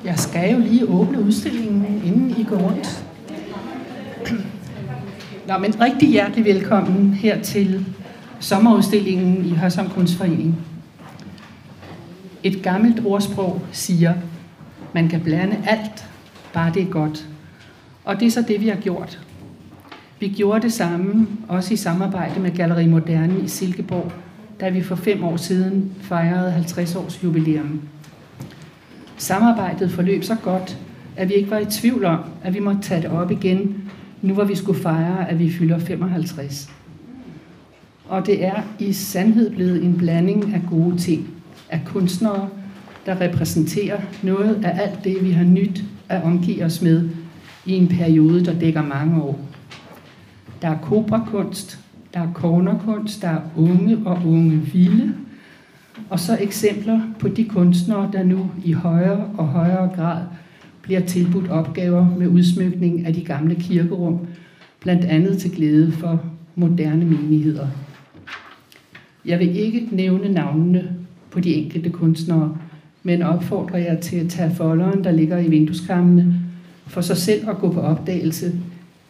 [0.04, 3.04] Jeg skal jo lige åbne udstillingen, inden I går rundt.
[5.48, 7.86] Nå, men rigtig hjertelig velkommen her til
[8.40, 10.56] sommerudstillingen i Hørsholm Kunstforening.
[12.42, 14.14] Et gammelt ordsprog siger,
[14.94, 16.06] man kan blande alt,
[16.52, 17.28] bare det er godt.
[18.04, 19.20] Og det er så det, vi har gjort.
[20.20, 24.12] Vi gjorde det samme, også i samarbejde med Galleri Moderne i Silkeborg,
[24.60, 27.80] da vi for fem år siden fejrede 50 års jubilæum.
[29.16, 30.78] Samarbejdet forløb så godt,
[31.16, 33.90] at vi ikke var i tvivl om, at vi måtte tage det op igen,
[34.22, 36.70] nu hvor vi skulle fejre, at vi fylder 55.
[38.08, 41.28] Og det er i sandhed blevet en blanding af gode ting,
[41.70, 42.48] af kunstnere,
[43.06, 47.08] der repræsenterer noget af alt det, vi har nyt at omgive os med
[47.66, 49.47] i en periode, der dækker mange år.
[50.62, 51.78] Der er kobrakunst,
[52.14, 55.14] der er cornerkunst, der er unge og unge vilde,
[56.11, 60.22] og så eksempler på de kunstnere, der nu i højere og højere grad
[60.82, 64.18] bliver tilbudt opgaver med udsmykning af de gamle kirkerum,
[64.80, 66.22] blandt andet til glæde for
[66.54, 67.66] moderne menigheder.
[69.24, 70.96] Jeg vil ikke nævne navnene
[71.30, 72.56] på de enkelte kunstnere,
[73.02, 76.34] men opfordrer jer til at tage folderen, der ligger i vindueskammene,
[76.86, 78.52] for sig selv at gå på opdagelse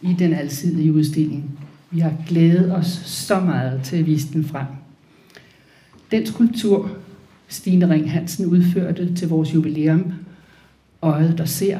[0.01, 1.59] i den alsidige udstilling.
[1.91, 4.65] Vi har glædet os så meget til at vise den frem.
[6.11, 6.91] Den skulptur,
[7.47, 10.13] Stine Ring Hansen udførte til vores jubilæum,
[11.01, 11.79] Øjet, der ser,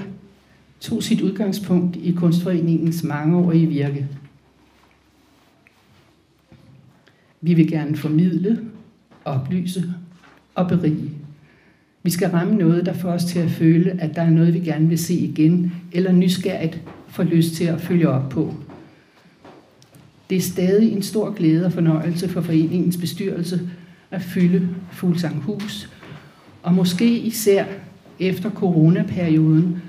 [0.79, 4.07] tog sit udgangspunkt i Kunstforeningens mangeårige virke.
[7.41, 8.59] Vi vil gerne formidle,
[9.25, 9.93] oplyse
[10.55, 11.11] og berige.
[12.03, 14.59] Vi skal ramme noget, der får os til at føle, at der er noget, vi
[14.59, 18.53] gerne vil se igen, eller nysgerrigt får lyst til at følge op på.
[20.29, 23.69] Det er stadig en stor glæde og fornøjelse for foreningens bestyrelse
[24.11, 25.89] at fylde Fuglsanghus,
[26.63, 27.65] og måske især
[28.19, 29.81] efter coronaperioden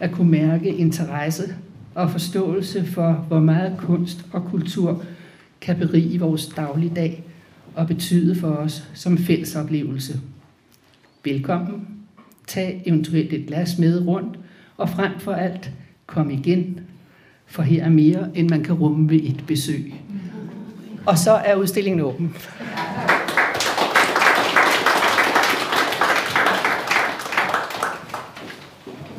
[0.00, 1.54] at kunne mærke interesse
[1.94, 5.04] og forståelse for, hvor meget kunst og kultur
[5.60, 7.24] kan berige vores dagligdag
[7.74, 10.20] og betyde for os som fælles oplevelse.
[11.24, 11.88] Velkommen.
[12.46, 14.38] Tag eventuelt et glas med rundt,
[14.76, 15.70] og frem for alt,
[16.08, 16.80] kom igen,
[17.46, 19.94] for her er mere, end man kan rumme ved et besøg.
[21.06, 22.34] Og så er udstillingen åben.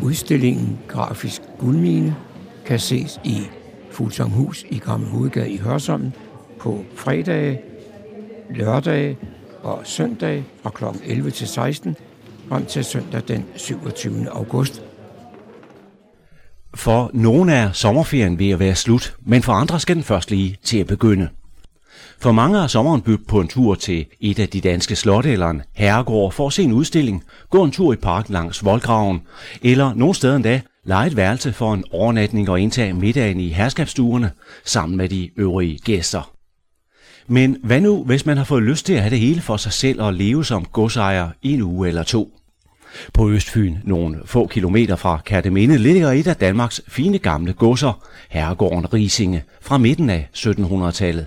[0.03, 2.15] Udstillingen Grafisk Guldmine
[2.65, 3.37] kan ses i
[3.91, 6.11] Fuglsanghus i Gamle Hovedgade i Hørsholm
[6.59, 7.61] på fredage,
[8.55, 9.17] lørdage
[9.63, 10.83] og søndag fra kl.
[11.05, 11.95] 11 til 16
[12.49, 14.29] frem til søndag den 27.
[14.29, 14.88] august.
[16.79, 20.57] For nogle er sommerferien ved at være slut, men for andre skal den først lige
[20.63, 21.29] til at begynde.
[22.19, 25.49] For mange er sommeren bygget på en tur til et af de danske slotte eller
[25.49, 29.21] en herregård for at se en udstilling, gå en tur i parken langs voldgraven,
[29.61, 34.31] eller nogle steder endda lege et værelse for en overnatning og indtage middagen i herskabsstuerne
[34.65, 36.31] sammen med de øvrige gæster.
[37.27, 39.73] Men hvad nu, hvis man har fået lyst til at have det hele for sig
[39.73, 42.38] selv og leve som godsejer i en uge eller to?
[43.13, 48.93] På Østfyn, nogle få kilometer fra Kærteminde, ligger et af Danmarks fine gamle godser, herregården
[48.93, 51.25] Risinge, fra midten af 1700-tallet.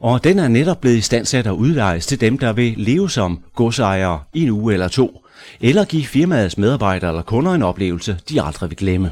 [0.00, 4.20] Og den er netop blevet i standsat udlejes til dem, der vil leve som godsejere
[4.34, 5.24] i en uge eller to,
[5.60, 9.10] eller give firmaets medarbejdere eller kunder en oplevelse, de aldrig vil glemme.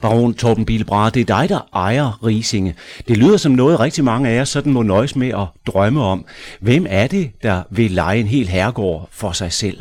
[0.00, 2.74] Baron Torben Bilbra, det er dig, der ejer Risinge.
[3.08, 6.24] Det lyder som noget, rigtig mange af jer sådan må nøjes med at drømme om.
[6.60, 9.80] Hvem er det, der vil lege en hel herregård for sig selv?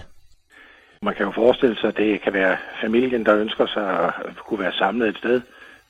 [1.02, 4.60] Man kan jo forestille sig, at det kan være familien, der ønsker sig at kunne
[4.60, 5.42] være samlet et sted.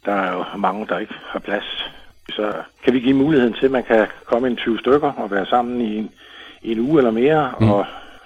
[0.06, 1.92] Der er jo mange, der ikke har plads.
[2.30, 2.54] Så
[2.84, 5.82] kan vi give muligheden til, at man kan komme en 20 stykker og være sammen
[5.82, 6.12] i en,
[6.62, 7.72] i en uge eller mere, mm.
[7.72, 7.86] og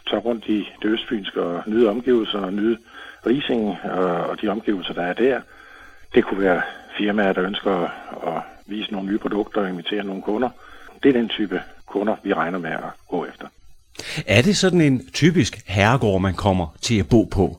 [0.09, 2.77] tage rundt i det østfynske og nyde omgivelser og nyde
[3.25, 5.41] Rising og, og de omgivelser, der er der.
[6.15, 6.61] Det kunne være
[6.97, 7.71] firmaer, der ønsker
[8.27, 10.49] at vise nogle nye produkter og invitere nogle kunder.
[11.03, 13.47] Det er den type kunder, vi regner med at gå efter.
[14.27, 17.57] Er det sådan en typisk herregård, man kommer til at bo på?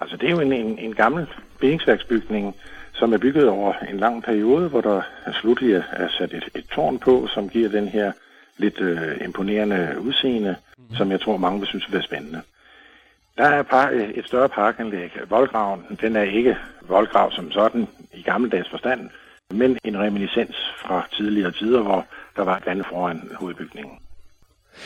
[0.00, 1.26] Altså det er jo en, en, en gammel
[1.60, 2.54] bindingsværksbygning,
[2.92, 5.02] som er bygget over en lang periode, hvor der
[5.40, 8.12] slutlig er sat et, et tårn på, som giver den her
[8.56, 10.96] lidt øh, imponerende udseende, mm.
[10.96, 12.40] som jeg tror mange vil synes være spændende.
[13.38, 15.10] Der er par, et større parkanlæg.
[15.28, 19.10] Voldgraven, den er ikke voldgrav som sådan i gammeldags forstand,
[19.50, 22.06] men en reminiscens fra tidligere tider, hvor
[22.36, 23.98] der var et vand foran hovedbygningen.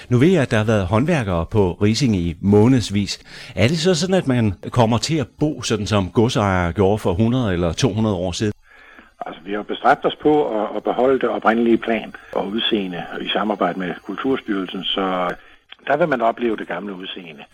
[0.08, 3.20] Nu ved jeg, at der har været håndværkere på Rising i månedsvis.
[3.56, 7.10] Er det så sådan, at man kommer til at bo, sådan som godsejere gjorde for
[7.10, 8.52] 100 eller 200 år siden?
[9.26, 13.28] Altså, vi har bestræbt os på at, at beholde det oprindelige plan og udseende i
[13.28, 15.34] samarbejde med Kulturstyrelsen, så
[15.86, 17.44] der vil man opleve det gamle udseende.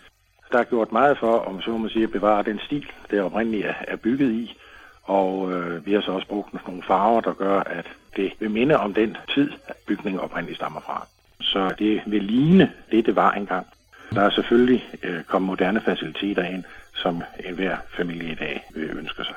[0.51, 3.65] Der er gjort meget for, om så må sige, at bevare den stil, det oprindeligt
[3.65, 4.57] er, er bygget i,
[5.03, 7.85] og øh, vi har så også brugt nogle farver, der gør, at
[8.15, 9.51] det vil minde om den tid,
[9.87, 11.07] bygningen oprindeligt stammer fra.
[11.41, 13.67] Så det vil ligne det, det var engang.
[14.13, 16.63] Der er selvfølgelig øh, kommet moderne faciliteter ind,
[16.95, 19.35] som enhver familie i dag vil ønske sig.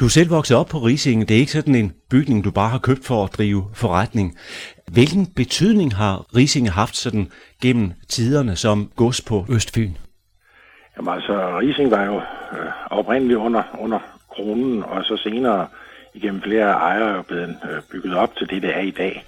[0.00, 1.24] Du er selv vokset op på Risinge.
[1.24, 4.38] Det er ikke sådan en bygning, du bare har købt for at drive forretning.
[4.92, 7.30] Hvilken betydning har Risinge haft sådan
[7.62, 9.90] gennem tiderne som gods på Østfyn?
[10.96, 13.98] Jamen altså, Rising var jo øh, oprindeligt under, under
[14.28, 15.66] kronen, og så senere
[16.14, 19.24] igennem flere ejere blevet øh, bygget op til det, det er i dag.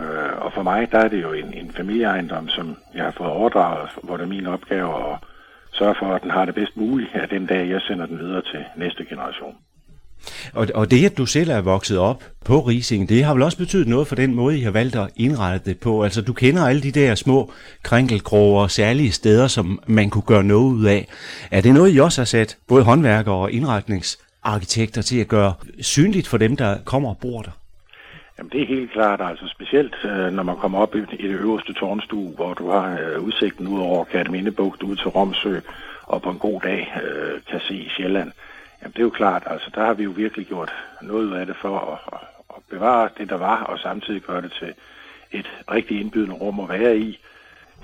[0.00, 3.30] Øh, og for mig, der er det jo en, en familieejendom, som jeg har fået
[3.30, 5.18] overdraget, hvor det er min opgave at
[5.72, 8.42] sørge for, at den har det bedst muligt af den dag, jeg sender den videre
[8.42, 9.54] til næste generation.
[10.52, 13.58] Og, og det, at du selv er vokset op på Rising, det har vel også
[13.58, 16.04] betydet noget for den måde, I har valgt at indrette det på.
[16.04, 20.44] Altså, du kender alle de der små krænkelkroger og særlige steder, som man kunne gøre
[20.44, 21.08] noget ud af.
[21.50, 26.28] Er det noget, I også har sat både håndværkere og indretningsarkitekter til at gøre synligt
[26.28, 27.50] for dem, der kommer og bor der?
[28.38, 31.72] Jamen det er helt klart, altså specielt øh, når man kommer op i, det øverste
[31.72, 35.60] tårnstue, hvor du har øh, udsigten ud over Katemindebugt, ud til Romsø,
[36.02, 38.32] og på en god dag øh, kan se Sjælland.
[38.82, 40.72] Jamen det er jo klart, altså der har vi jo virkelig gjort
[41.02, 44.52] noget af det for at, at, at bevare det, der var, og samtidig gøre det
[44.52, 44.74] til
[45.32, 47.18] et rigtig indbydende rum at være i.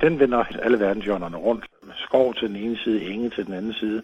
[0.00, 1.64] Den vender alle verdenshjørnerne rundt.
[1.96, 4.02] Skov til den ene side, enge til den anden side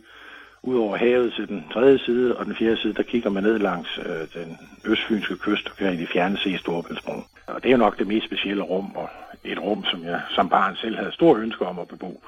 [0.62, 3.42] ud over havet til øh, den tredje side, og den fjerde side, der kigger man
[3.42, 7.24] ned langs øh, den østfynske kyst og kan i fjerne se Storebæltsbroen.
[7.46, 9.08] Og det er nok det mest specielle rum, og
[9.44, 12.22] et rum, som jeg som barn selv havde stor ønske om at bebo.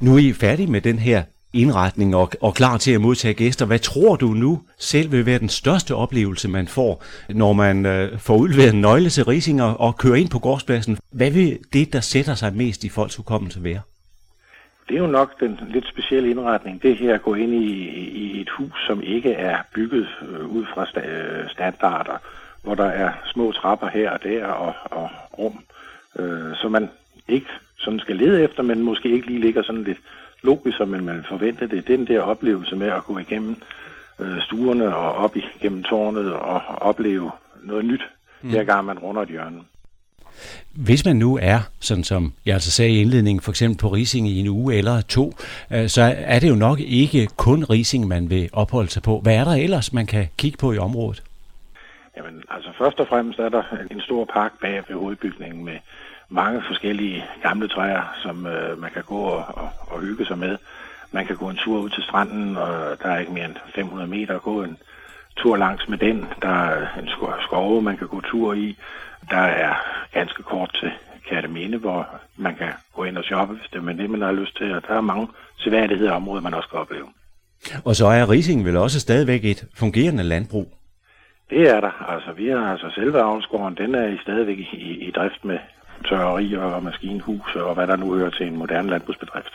[0.00, 3.66] Nu er I færdige med den her indretning og, og klar til at modtage gæster.
[3.66, 8.18] Hvad tror du nu selv vil være den største oplevelse, man får, når man øh,
[8.18, 10.98] får udleveret en nøgle til Rising og, og kører ind på gårdspladsen?
[11.12, 13.80] Hvad vil det, der sætter sig mest i folks hukommelse være?
[14.88, 18.40] Det er jo nok den lidt specielle indretning, det her at gå ind i, i
[18.40, 22.16] et hus, som ikke er bygget øh, ud fra sta, øh, standarder,
[22.62, 25.64] hvor der er små trapper her og der og, og rum,
[26.18, 26.90] øh, som man
[27.28, 29.98] ikke sådan skal lede efter, men måske ikke lige ligger sådan lidt
[30.42, 31.70] logisk, som man forventer det.
[31.70, 33.56] Det er den der oplevelse med at gå igennem
[34.20, 37.30] øh, stuerne og op igennem tårnet og opleve
[37.62, 38.02] noget nyt,
[38.42, 38.50] mm.
[38.50, 39.60] hver gang man runder et hjørne.
[40.72, 44.28] Hvis man nu er, sådan som jeg altså sagde i indledningen, for eksempel på Rising
[44.28, 45.32] i en uge eller to,
[45.70, 49.20] øh, så er det jo nok ikke kun Rising, man vil opholde sig på.
[49.20, 51.22] Hvad er der ellers, man kan kigge på i området?
[52.16, 55.78] Jamen, altså først og fremmest er der en stor park bag ved hovedbygningen med
[56.28, 60.56] mange forskellige gamle træer, som øh, man kan gå og, og, og hygge sig med.
[61.12, 64.08] Man kan gå en tur ud til stranden, og der er ikke mere end 500
[64.08, 64.78] meter at gå en
[65.36, 66.26] tur langs med den.
[66.42, 67.08] Der er en
[67.42, 68.76] skove, man kan gå tur i.
[69.30, 69.74] Der er
[70.12, 70.90] ganske kort til
[71.28, 74.56] Kærteminde, hvor man kan gå ind og shoppe, hvis det er det, man har lyst
[74.56, 74.74] til.
[74.74, 75.28] Og der er mange
[75.58, 77.06] seværdigheder områder, man også kan opleve.
[77.84, 80.66] Og så er Rising vel også stadigvæk et fungerende landbrug?
[81.50, 82.12] Det er der.
[82.14, 85.58] Altså, vi har altså selve avlsgården, den er stadigvæk i, i, i drift med
[86.08, 89.52] tørreri og maskinhus og hvad der nu hører til en moderne landbrugsbedrift.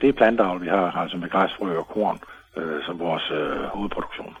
[0.00, 2.18] Det er plantavl, vi har, altså med græsfrø og korn
[2.56, 4.36] øh, som vores øh, hovedproduktion.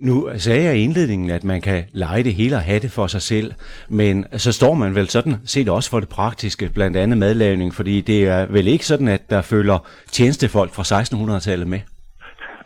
[0.00, 3.06] Nu sagde jeg i indledningen, at man kan lege det hele og have det for
[3.06, 3.52] sig selv,
[3.88, 8.00] men så står man vel sådan set også for det praktiske, blandt andet madlavning, fordi
[8.00, 9.78] det er vel ikke sådan, at der følger
[10.12, 11.80] tjenestefolk fra 1600-tallet med?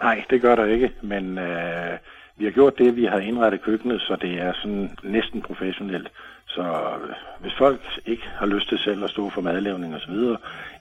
[0.03, 1.99] Nej, det gør der ikke, men øh,
[2.37, 6.09] vi har gjort det, vi har indrettet køkkenet, så det er sådan næsten professionelt.
[6.47, 10.15] Så øh, hvis folk ikke har lyst til selv at stå for madlavning osv.,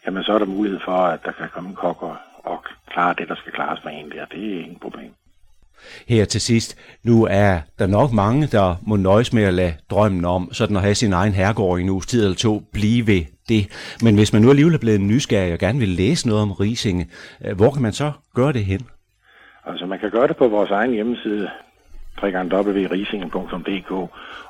[0.06, 3.16] jamen så er der mulighed for, at der kan komme en kok og, og klare
[3.18, 4.26] det, der skal klares med en der.
[4.26, 5.12] Det er ingen problem.
[6.08, 10.26] Her til sidst, nu er der nok mange, der må nøjes med at lade drømmen
[10.26, 13.22] om sådan at have sin egen herregård i en uges tid eller to blive ved
[13.50, 13.68] det.
[14.02, 17.10] Men hvis man nu alligevel er blevet nysgerrig og gerne vil læse noget om Risinge,
[17.46, 18.82] øh, hvor kan man så gøre det hen?
[19.66, 21.50] Altså man kan gøre det på vores egen hjemmeside,
[22.24, 23.92] www.risingen.dk,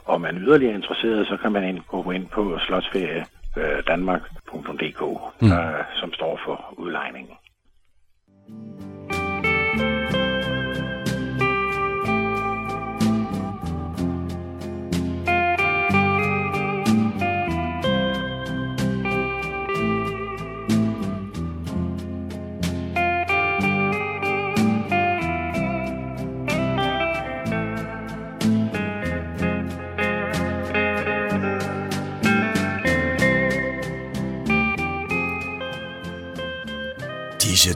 [0.05, 5.01] og man er yderligere interesseret, så kan man gå ind på slotsferiedanmark.dk,
[5.41, 5.51] mm.
[5.99, 7.34] som står for udlejningen.